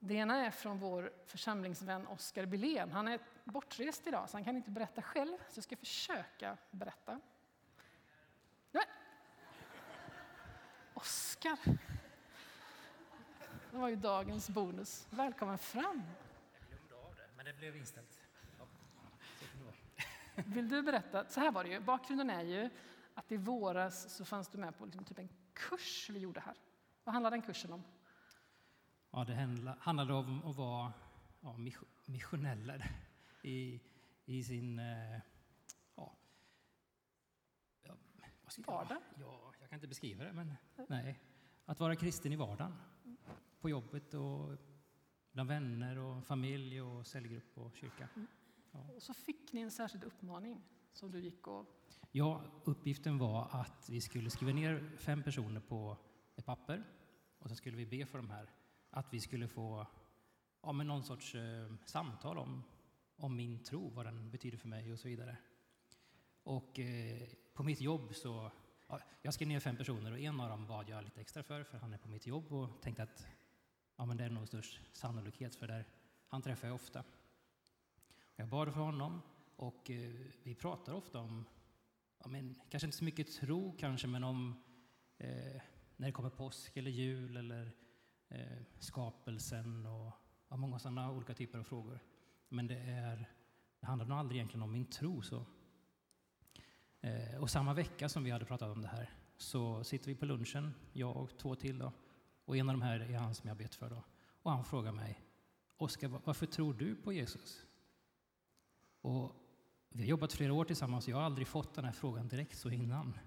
det 0.06 0.14
ena 0.14 0.46
är 0.46 0.52
från 0.52 0.80
vår 0.80 1.12
församlingsvän 1.26 2.08
Oskar 2.08 2.46
Billén. 2.46 2.92
Han 2.92 3.08
är 3.08 3.20
bortrest 3.44 4.08
idag, 4.08 4.30
så 4.30 4.38
han 4.38 4.44
kan 4.44 4.56
inte 4.56 4.72
berätta 4.72 5.02
själv, 5.02 5.38
så 5.50 5.58
jag 5.58 5.64
ska 5.64 5.78
försöka 5.78 6.58
berätta. 6.72 7.20
Nej. 8.72 8.86
Oskar! 10.94 11.60
Det 13.72 13.78
var 13.78 13.90
ju 13.90 13.96
dagens 13.96 14.50
bonus. 14.50 15.08
Välkommen 15.10 15.58
fram! 15.58 16.02
Jag 16.54 16.68
glömde 16.70 17.08
av 17.08 17.16
det, 17.16 17.28
men 17.36 17.46
det 17.46 17.54
blev 17.54 17.76
inställt. 17.76 18.22
Ja, 18.60 18.66
Vill 20.36 20.70
du 20.70 20.82
berätta? 20.82 21.26
Så 21.26 21.40
här 21.40 21.52
var 21.52 21.64
det 21.64 21.70
ju. 21.70 21.80
Bakgrunden 21.80 22.30
är 22.30 22.44
ju 22.44 22.70
att 23.14 23.32
i 23.32 23.38
våras 23.38 24.16
så 24.16 24.26
fanns 24.26 24.48
du 24.48 24.58
med 24.58 24.78
på 24.78 24.86
liksom 24.86 25.06
typ 25.06 25.20
en 25.20 25.30
kurs 25.54 26.10
vi 26.10 26.20
gjorde 26.20 26.40
här. 26.40 26.56
Vad 27.04 27.14
handlade 27.14 27.36
den 27.36 27.42
kursen 27.42 27.74
om? 27.74 27.84
Ja, 29.16 29.24
det 29.24 29.34
handlade 29.80 30.14
om 30.14 30.44
att 30.46 30.56
vara 30.56 30.94
ja, 31.42 31.58
missioneller 32.06 32.92
i, 33.44 33.82
i 34.26 34.44
sin... 34.44 34.80
Eh, 34.80 35.20
ja, 35.96 36.16
vad 38.44 38.52
ska 38.52 38.62
vardag? 38.62 38.98
Ja, 39.20 39.54
jag 39.60 39.70
kan 39.70 39.78
inte 39.78 39.88
beskriva 39.88 40.24
det, 40.24 40.34
men 40.34 40.54
nej. 40.90 41.20
Att 41.66 41.80
vara 41.80 41.96
kristen 41.96 42.34
i 42.34 42.36
vardagen. 42.36 42.76
På 43.62 43.70
jobbet 43.70 44.14
och 44.14 44.58
bland 45.32 45.50
vänner 45.50 45.98
och 45.98 46.26
familj 46.26 46.82
och 46.82 47.08
cellgrupp 47.08 47.58
och 47.58 47.76
kyrka. 47.76 48.10
Mm. 48.16 48.28
Ja. 48.72 48.90
Och 48.96 49.02
så 49.02 49.14
fick 49.14 49.54
ni 49.54 49.62
en 49.62 49.72
särskild 49.72 50.04
uppmaning 50.04 50.62
som 50.94 51.12
du 51.12 51.20
gick 51.20 51.48
och... 51.48 51.66
Ja, 52.12 52.44
uppgiften 52.64 53.18
var 53.18 53.48
att 53.52 53.90
vi 53.90 54.02
skulle 54.02 54.30
skriva 54.30 54.54
ner 54.54 54.92
fem 54.98 55.24
personer 55.24 55.60
på 55.60 55.98
ett 56.36 56.46
papper 56.46 56.84
och 57.40 57.50
så 57.50 57.56
skulle 57.56 57.78
vi 57.78 57.86
be 57.86 58.06
för 58.06 58.18
de 58.18 58.30
här 58.30 58.50
att 58.94 59.14
vi 59.14 59.20
skulle 59.20 59.48
få 59.48 59.88
ja, 60.62 60.72
men 60.72 60.88
någon 60.88 61.04
sorts 61.04 61.36
eh, 61.36 61.74
samtal 61.86 62.38
om, 62.38 62.64
om 63.16 63.36
min 63.36 63.64
tro, 63.64 63.90
vad 63.90 64.06
den 64.06 64.32
betyder 64.32 64.58
för 64.58 64.68
mig 64.68 64.94
och 64.94 65.00
så 65.00 65.08
vidare. 65.08 65.38
Och 66.44 66.80
eh, 66.80 67.28
på 67.54 67.64
mitt 67.64 67.82
jobb 67.82 68.16
så, 68.16 68.52
ja, 68.88 69.00
jag 69.22 69.34
skrev 69.34 69.48
ner 69.48 69.60
fem 69.60 69.78
personer 69.78 70.12
och 70.12 70.20
en 70.20 70.40
av 70.40 70.50
dem 70.50 70.68
bad 70.68 70.90
jag 70.90 71.04
lite 71.04 71.22
extra 71.22 71.44
för, 71.44 71.64
för 71.64 71.78
han 71.78 71.94
är 71.94 71.98
på 71.98 72.10
mitt 72.10 72.28
jobb 72.28 72.54
och 72.54 72.82
tänkte 72.82 73.04
att 73.04 73.28
ja, 73.98 74.06
men 74.06 74.18
det 74.18 74.24
är 74.24 74.30
nog 74.30 74.48
störst 74.48 74.80
sannolikhet 74.92 75.56
för 75.56 75.68
där, 75.68 75.86
han 76.28 76.42
träffar 76.42 76.68
jag 76.68 76.76
ofta. 76.76 77.04
Jag 78.36 78.48
bad 78.48 78.74
för 78.74 78.82
honom 78.82 79.22
och 79.56 79.92
eh, 79.92 80.12
vi 80.44 80.56
pratar 80.56 80.94
ofta 80.94 81.20
om, 81.20 81.46
ja, 82.20 82.28
men, 82.28 82.56
kanske 82.70 82.88
inte 82.88 82.98
så 82.98 83.04
mycket 83.04 83.32
tro 83.32 83.76
kanske, 83.80 84.08
men 84.08 84.24
om 84.24 84.64
eh, 85.18 85.62
när 85.96 86.08
det 86.08 86.12
kommer 86.12 86.30
påsk 86.30 86.78
eller 86.78 86.92
jul 86.92 87.38
eller 87.38 87.83
eh, 88.34 88.64
skapelsen 88.80 89.86
och 89.86 90.12
ja, 90.50 90.58
många 90.58 90.80
sådana 90.80 91.12
olika 91.12 91.34
typer 91.34 91.60
av 91.60 91.64
frågor. 91.64 92.00
Men 92.50 92.68
det, 92.68 92.78
är, 92.78 93.30
det 93.80 93.86
handlar 93.86 94.06
nog 94.06 94.18
aldrig 94.18 94.38
egentligen 94.38 94.64
om 94.64 94.72
min 94.72 94.86
tro. 94.86 95.22
Så. 95.22 95.46
Eh, 97.02 97.42
och 97.42 97.50
samma 97.50 97.74
vecka 97.74 98.10
som 98.10 98.24
vi 98.24 98.32
hade 98.32 98.46
pratat 98.46 98.70
om 98.70 98.82
det 98.82 98.88
här 98.88 99.10
så 99.38 99.84
sitter 99.84 100.08
vi 100.08 100.16
på 100.16 100.26
lunchen, 100.26 100.74
jag 100.94 101.18
och 101.18 101.38
två 101.38 101.56
till. 101.56 101.80
Då, 101.80 101.92
och 102.46 102.58
en 102.58 102.70
av 102.70 102.74
de 102.74 102.82
här 102.82 103.00
är 103.00 103.18
han 103.18 103.36
som 103.36 103.48
jag 103.48 103.58
bett 103.58 103.76
för. 103.76 103.90
Då. 103.90 104.04
Och 104.42 104.52
han 104.52 104.66
frågar 104.66 104.92
mig, 104.92 105.20
Oskar, 105.78 106.08
varför 106.24 106.46
tror 106.46 106.74
du 106.74 106.96
på 106.96 107.14
Jesus? 107.14 107.66
Och 109.02 109.32
vi 109.90 110.04
har 110.04 110.10
jobbat 110.10 110.34
flera 110.34 110.54
år 110.54 110.66
tillsammans 110.66 111.06
och 111.06 111.12
jag 111.12 111.18
har 111.18 111.24
aldrig 111.24 111.48
fått 111.48 111.76
den 111.76 111.86
här 111.86 111.92
frågan 111.92 112.28
direkt 112.28 112.58
så 112.58 112.70
innan. 112.70 113.20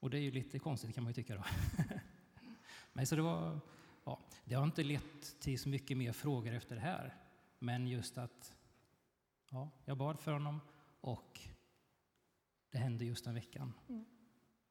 Och 0.00 0.10
det 0.10 0.18
är 0.18 0.20
ju 0.22 0.30
lite 0.30 0.58
konstigt 0.58 0.94
kan 0.94 1.04
man 1.04 1.10
ju 1.10 1.14
tycka 1.14 1.34
då. 1.34 1.44
Men 2.92 3.06
så 3.06 3.16
det 3.16 3.22
var 3.22 3.60
ja, 4.04 4.20
det 4.44 4.54
har 4.54 4.64
inte 4.64 4.82
lett 4.82 5.40
till 5.40 5.58
så 5.58 5.68
mycket 5.68 5.96
mer 5.96 6.12
frågor 6.12 6.52
efter 6.52 6.74
det 6.74 6.80
här. 6.80 7.14
Men 7.58 7.86
just 7.86 8.18
att 8.18 8.56
ja, 9.50 9.70
jag 9.84 9.96
bad 9.96 10.20
för 10.20 10.32
honom 10.32 10.60
och 11.00 11.40
det 12.70 12.78
hände 12.78 13.04
just 13.04 13.24
den 13.24 13.34
veckan. 13.34 13.72
Mm. 13.88 14.04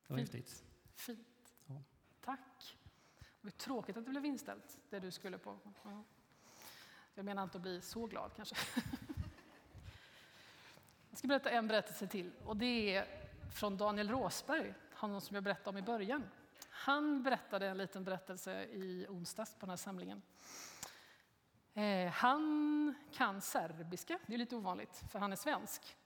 Det 0.07 0.13
var 0.13 0.17
Fint. 0.17 0.33
häftigt. 0.33 0.63
Fint. 0.95 1.55
Ja. 1.65 1.83
Tack. 2.21 2.77
Det 3.19 3.25
var 3.41 3.51
tråkigt 3.51 3.97
att 3.97 4.05
det 4.05 4.11
blev 4.11 4.25
inställt, 4.25 4.79
det 4.89 4.99
du 4.99 5.11
skulle 5.11 5.37
på. 5.37 5.59
Ja. 5.83 6.03
Jag 7.15 7.25
menar 7.25 7.43
inte 7.43 7.57
att 7.57 7.61
bli 7.61 7.81
så 7.81 8.07
glad 8.07 8.31
kanske. 8.35 8.55
ska 11.23 11.27
berätta 11.27 11.49
en 11.49 11.67
berättelse 11.67 12.07
till 12.07 12.31
och 12.45 12.57
det 12.57 12.95
är 12.95 13.07
från 13.51 13.77
Daniel 13.77 14.09
Råsberg, 14.09 14.73
honom 14.93 15.21
som 15.21 15.35
jag 15.35 15.43
berättade 15.43 15.69
om 15.69 15.77
i 15.77 15.81
början. 15.81 16.23
Han 16.83 17.23
berättade 17.23 17.67
en 17.67 17.77
liten 17.77 18.03
berättelse 18.03 18.63
i 18.63 19.05
onsdags 19.09 19.53
på 19.53 19.59
den 19.59 19.69
här 19.69 19.77
samlingen. 19.77 20.21
Eh, 21.73 22.11
han 22.11 22.95
kan 23.11 23.41
serbiska, 23.41 24.19
det 24.27 24.33
är 24.33 24.37
lite 24.37 24.55
ovanligt 24.55 25.03
för 25.09 25.19
han 25.19 25.31
är 25.31 25.35
svensk. 25.35 25.97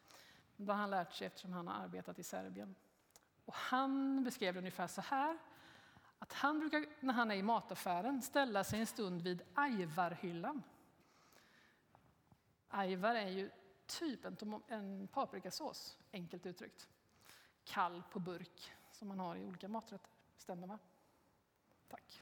Det 0.55 0.71
har 0.71 0.79
han 0.79 0.89
lärt 0.89 1.13
sig 1.13 1.27
eftersom 1.27 1.53
han 1.53 1.67
har 1.67 1.83
arbetat 1.83 2.19
i 2.19 2.23
Serbien. 2.23 2.75
Och 3.45 3.53
han 3.53 4.23
beskrev 4.23 4.53
det 4.53 4.59
ungefär 4.59 4.87
så 4.87 5.01
här, 5.01 5.37
att 6.19 6.33
han 6.33 6.59
brukar 6.59 6.85
när 6.99 7.13
han 7.13 7.31
är 7.31 7.35
i 7.35 7.43
mataffären 7.43 8.21
ställa 8.21 8.63
sig 8.63 8.79
en 8.79 8.87
stund 8.87 9.21
vid 9.21 9.41
ajvarhyllan. 9.53 10.63
Ajvar 12.67 13.15
är 13.15 13.29
ju 13.29 13.49
typ 13.85 14.25
en, 14.25 14.61
en 14.67 15.07
paprikasås, 15.07 15.97
enkelt 16.11 16.45
uttryckt. 16.45 16.87
Kall 17.63 18.03
på 18.11 18.19
burk, 18.19 18.71
som 18.91 19.07
man 19.07 19.19
har 19.19 19.35
i 19.35 19.45
olika 19.45 19.67
maträtter. 19.67 20.16
Stämmer 20.38 20.67
va? 20.67 20.80
Tack. 21.88 22.21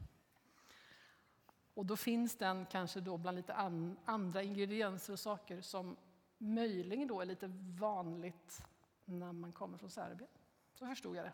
Och 1.73 1.85
då 1.85 1.95
finns 1.95 2.37
den 2.37 2.65
kanske 2.65 3.01
då 3.01 3.17
bland 3.17 3.35
lite 3.35 3.53
an, 3.53 3.97
andra 4.05 4.43
ingredienser 4.43 5.13
och 5.13 5.19
saker 5.19 5.61
som 5.61 5.97
möjligen 6.37 7.07
då 7.07 7.21
är 7.21 7.25
lite 7.25 7.47
vanligt 7.79 8.61
när 9.05 9.31
man 9.31 9.51
kommer 9.51 9.77
från 9.77 9.89
Serbien. 9.89 10.29
Så 10.73 10.87
förstod 10.87 11.15
jag 11.15 11.25
det. 11.25 11.33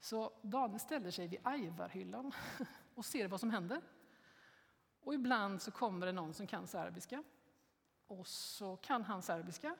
Så 0.00 0.32
Daniel 0.42 0.80
ställer 0.80 1.10
sig 1.10 1.26
vid 1.26 1.40
ajvarhyllan 1.42 2.32
och 2.94 3.04
ser 3.04 3.28
vad 3.28 3.40
som 3.40 3.50
händer. 3.50 3.80
Och 5.00 5.14
ibland 5.14 5.62
så 5.62 5.70
kommer 5.70 6.06
det 6.06 6.12
någon 6.12 6.34
som 6.34 6.46
kan 6.46 6.66
serbiska. 6.66 7.24
Och 8.06 8.26
så 8.26 8.76
kan 8.76 9.04
han 9.04 9.22
serbiska. 9.22 9.76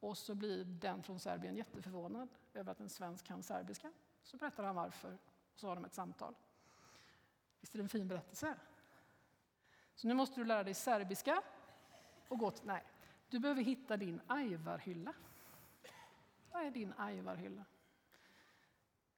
Och 0.00 0.18
så 0.18 0.34
blir 0.34 0.64
den 0.64 1.02
från 1.02 1.20
Serbien 1.20 1.56
jätteförvånad 1.56 2.28
över 2.54 2.72
att 2.72 2.80
en 2.80 2.88
svensk 2.88 3.26
kan 3.26 3.42
serbiska. 3.42 3.92
Så 4.22 4.36
berättar 4.36 4.64
han 4.64 4.74
varför 4.74 5.18
och 5.54 5.60
så 5.60 5.68
har 5.68 5.74
de 5.74 5.84
ett 5.84 5.94
samtal. 5.94 6.34
Visst 7.60 7.74
är 7.74 7.78
det 7.78 7.82
en 7.82 7.88
fin 7.88 8.08
berättelse? 8.08 8.56
Så 9.94 10.08
nu 10.08 10.14
måste 10.14 10.40
du 10.40 10.44
lära 10.44 10.64
dig 10.64 10.74
serbiska 10.74 11.42
och 12.28 12.38
gå 12.38 12.50
till... 12.50 12.66
Nej, 12.66 12.84
du 13.28 13.38
behöver 13.38 13.62
hitta 13.62 13.96
din 13.96 14.20
ajvarhylla. 14.26 15.14
Vad 16.52 16.62
är 16.62 16.70
din 16.70 16.92
ajvarhylla? 16.96 17.64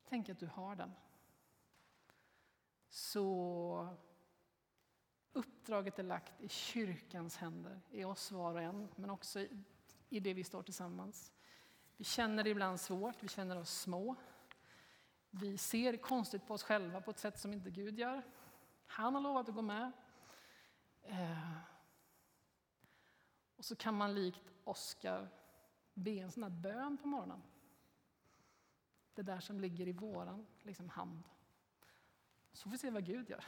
Tänk 0.08 0.28
att 0.28 0.38
du 0.38 0.46
har 0.46 0.76
den. 0.76 0.92
Så 2.88 3.96
uppdraget 5.32 5.98
är 5.98 6.02
lagt 6.02 6.40
i 6.40 6.48
kyrkans 6.48 7.36
händer, 7.36 7.80
i 7.90 8.04
oss 8.04 8.32
var 8.32 8.54
och 8.54 8.62
en, 8.62 8.88
men 8.96 9.10
också 9.10 9.40
i, 9.40 9.58
i 10.08 10.20
det 10.20 10.34
vi 10.34 10.44
står 10.44 10.62
tillsammans. 10.62 11.32
Vi 11.96 12.04
känner 12.04 12.44
det 12.44 12.50
ibland 12.50 12.80
svårt, 12.80 13.22
vi 13.22 13.28
känner 13.28 13.56
oss 13.56 13.80
små. 13.80 14.16
Vi 15.36 15.58
ser 15.58 15.96
konstigt 15.96 16.46
på 16.46 16.54
oss 16.54 16.62
själva 16.62 17.00
på 17.00 17.10
ett 17.10 17.18
sätt 17.18 17.38
som 17.38 17.52
inte 17.52 17.70
Gud 17.70 17.98
gör. 17.98 18.22
Han 18.86 19.14
har 19.14 19.22
lovat 19.22 19.48
att 19.48 19.54
gå 19.54 19.62
med. 19.62 19.92
Eh. 21.02 21.56
Och 23.56 23.64
så 23.64 23.76
kan 23.76 23.94
man 23.94 24.14
likt 24.14 24.52
Oskar 24.64 25.28
be 25.94 26.10
en 26.10 26.30
sån 26.30 26.42
här 26.42 26.50
bön 26.50 26.96
på 26.96 27.08
morgonen. 27.08 27.42
Det 29.14 29.22
där 29.22 29.40
som 29.40 29.60
ligger 29.60 29.88
i 29.88 29.92
våran 29.92 30.46
liksom, 30.62 30.88
hand. 30.88 31.22
Så 32.52 32.62
får 32.62 32.70
vi 32.70 32.78
se 32.78 32.90
vad 32.90 33.04
Gud 33.04 33.30
gör. 33.30 33.44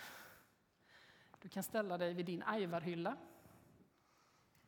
Du 1.38 1.48
kan 1.48 1.62
ställa 1.62 1.98
dig 1.98 2.14
vid 2.14 2.26
din 2.26 2.42
ajvarhylla. 2.42 3.16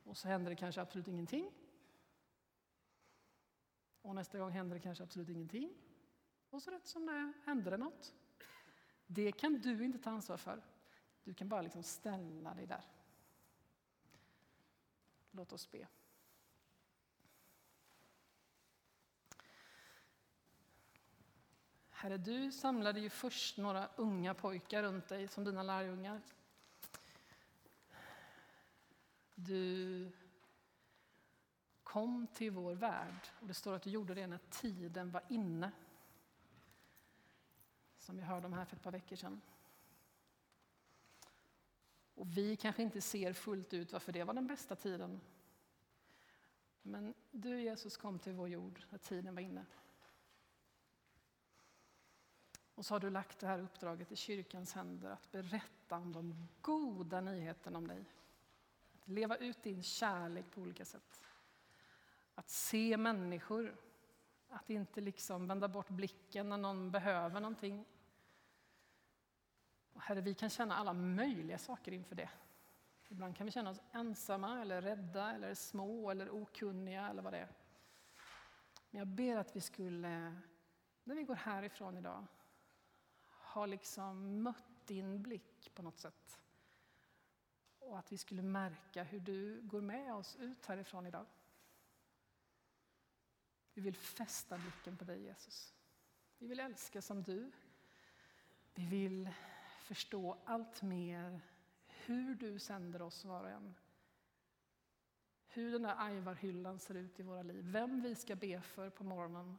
Och 0.03 0.17
så 0.17 0.27
händer 0.27 0.49
det 0.49 0.55
kanske 0.55 0.81
absolut 0.81 1.07
ingenting. 1.07 1.51
Och 4.01 4.15
nästa 4.15 4.39
gång 4.39 4.51
händer 4.51 4.75
det 4.75 4.81
kanske 4.81 5.03
absolut 5.03 5.29
ingenting. 5.29 5.73
Och 6.49 6.61
så 6.61 6.71
rätt 6.71 6.87
som 6.87 7.05
det 7.05 7.11
är 7.11 7.33
händer 7.45 7.71
det 7.71 7.77
något. 7.77 8.13
Det 9.07 9.31
kan 9.31 9.61
du 9.61 9.83
inte 9.85 9.99
ta 9.99 10.09
ansvar 10.09 10.37
för. 10.37 10.61
Du 11.23 11.33
kan 11.33 11.49
bara 11.49 11.61
liksom 11.61 11.83
ställa 11.83 12.53
dig 12.53 12.65
där. 12.65 12.83
Låt 15.31 15.53
oss 15.53 15.71
be. 15.71 15.87
Herre, 21.89 22.17
du 22.17 22.51
samlade 22.51 22.99
ju 22.99 23.09
först 23.09 23.57
några 23.57 23.87
unga 23.95 24.33
pojkar 24.33 24.83
runt 24.83 25.07
dig 25.07 25.27
som 25.27 25.43
dina 25.43 25.63
lärjungar. 25.63 26.21
Du 29.35 30.11
kom 31.83 32.27
till 32.27 32.51
vår 32.51 32.73
värld 32.75 33.29
och 33.39 33.47
det 33.47 33.53
står 33.53 33.73
att 33.73 33.81
du 33.81 33.89
gjorde 33.89 34.13
det 34.13 34.27
när 34.27 34.39
tiden 34.49 35.11
var 35.11 35.23
inne. 35.29 35.71
Som 38.09 38.17
vi 38.17 38.23
hörde 38.23 38.47
om 38.47 38.53
här 38.53 38.65
för 38.65 38.75
ett 38.75 38.83
par 38.83 38.91
veckor 38.91 39.15
sedan. 39.15 39.41
Och 42.15 42.37
vi 42.37 42.55
kanske 42.55 42.83
inte 42.83 43.01
ser 43.01 43.33
fullt 43.33 43.73
ut 43.73 43.93
varför 43.93 44.11
det 44.11 44.23
var 44.23 44.33
den 44.33 44.47
bästa 44.47 44.75
tiden. 44.75 45.21
Men 46.81 47.13
du 47.31 47.61
Jesus 47.61 47.97
kom 47.97 48.19
till 48.19 48.33
vår 48.33 48.49
jord 48.49 48.81
när 48.89 48.97
tiden 48.97 49.35
var 49.35 49.41
inne. 49.41 49.65
Och 52.75 52.85
så 52.85 52.93
har 52.93 52.99
du 52.99 53.09
lagt 53.09 53.39
det 53.39 53.47
här 53.47 53.59
uppdraget 53.59 54.11
i 54.11 54.15
kyrkans 54.15 54.73
händer 54.73 55.09
att 55.09 55.31
berätta 55.31 55.95
om 55.95 56.13
de 56.13 56.47
goda 56.61 57.21
nyheterna 57.21 57.77
om 57.77 57.87
dig. 57.87 58.05
Att 58.93 59.07
leva 59.07 59.37
ut 59.37 59.63
din 59.63 59.83
kärlek 59.83 60.45
på 60.51 60.61
olika 60.61 60.85
sätt. 60.85 61.25
Att 62.35 62.49
se 62.49 62.97
människor. 62.97 63.75
Att 64.47 64.69
inte 64.69 65.01
liksom 65.01 65.47
vända 65.47 65.67
bort 65.67 65.89
blicken 65.89 66.49
när 66.49 66.57
någon 66.57 66.91
behöver 66.91 67.39
någonting. 67.39 67.85
Och 69.99 70.05
herre, 70.05 70.21
vi 70.21 70.33
kan 70.33 70.49
känna 70.49 70.75
alla 70.75 70.93
möjliga 70.93 71.57
saker 71.57 71.91
inför 71.91 72.15
det. 72.15 72.29
Ibland 73.07 73.35
kan 73.35 73.45
vi 73.45 73.51
känna 73.51 73.69
oss 73.69 73.81
ensamma, 73.91 74.61
eller 74.61 74.81
rädda, 74.81 75.31
eller 75.31 75.53
små, 75.53 76.11
eller 76.11 76.29
okunniga, 76.29 77.09
eller 77.09 77.21
vad 77.21 77.33
det 77.33 77.39
är. 77.39 77.49
Men 78.89 78.99
jag 78.99 79.07
ber 79.07 79.37
att 79.37 79.55
vi 79.55 79.61
skulle, 79.61 80.35
när 81.03 81.15
vi 81.15 81.23
går 81.23 81.35
härifrån 81.35 81.97
idag, 81.97 82.25
ha 83.27 83.65
liksom 83.65 84.43
mött 84.43 84.85
din 84.85 85.21
blick 85.21 85.71
på 85.73 85.81
något 85.81 85.99
sätt. 85.99 86.39
Och 87.79 87.99
att 87.99 88.11
vi 88.11 88.17
skulle 88.17 88.41
märka 88.41 89.03
hur 89.03 89.19
du 89.19 89.61
går 89.61 89.81
med 89.81 90.13
oss 90.13 90.35
ut 90.35 90.65
härifrån 90.65 91.05
idag. 91.05 91.25
Vi 93.73 93.81
vill 93.81 93.95
fästa 93.95 94.57
blicken 94.57 94.97
på 94.97 95.03
dig 95.03 95.21
Jesus. 95.21 95.73
Vi 96.37 96.47
vill 96.47 96.59
älska 96.59 97.01
som 97.01 97.23
du. 97.23 97.51
Vi 98.73 98.85
vill 98.85 99.29
förstå 99.89 100.37
allt 100.45 100.81
mer 100.81 101.41
hur 101.87 102.35
du 102.35 102.59
sänder 102.59 103.01
oss 103.01 103.25
var 103.25 103.43
och 103.43 103.49
en. 103.49 103.75
Hur 105.47 105.71
den 105.71 105.81
där 105.81 105.95
ajvarhyllan 105.97 106.79
ser 106.79 106.95
ut 106.95 107.19
i 107.19 107.23
våra 107.23 107.43
liv. 107.43 107.65
Vem 107.65 108.01
vi 108.01 108.15
ska 108.15 108.35
be 108.35 108.61
för 108.61 108.89
på 108.89 109.03
morgonen. 109.03 109.57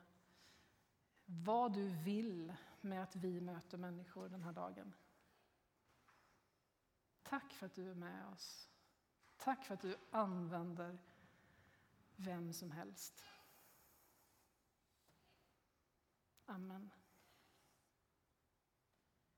Vad 1.25 1.73
du 1.73 1.89
vill 1.89 2.55
med 2.81 3.03
att 3.03 3.17
vi 3.17 3.41
möter 3.41 3.79
människor 3.79 4.29
den 4.29 4.43
här 4.43 4.53
dagen. 4.53 4.95
Tack 7.23 7.53
för 7.53 7.67
att 7.67 7.75
du 7.75 7.91
är 7.91 7.95
med 7.95 8.27
oss. 8.27 8.69
Tack 9.37 9.65
för 9.65 9.75
att 9.75 9.83
du 9.83 9.97
använder 10.11 10.99
vem 12.17 12.53
som 12.53 12.71
helst. 12.71 13.25
Amen. 16.47 16.91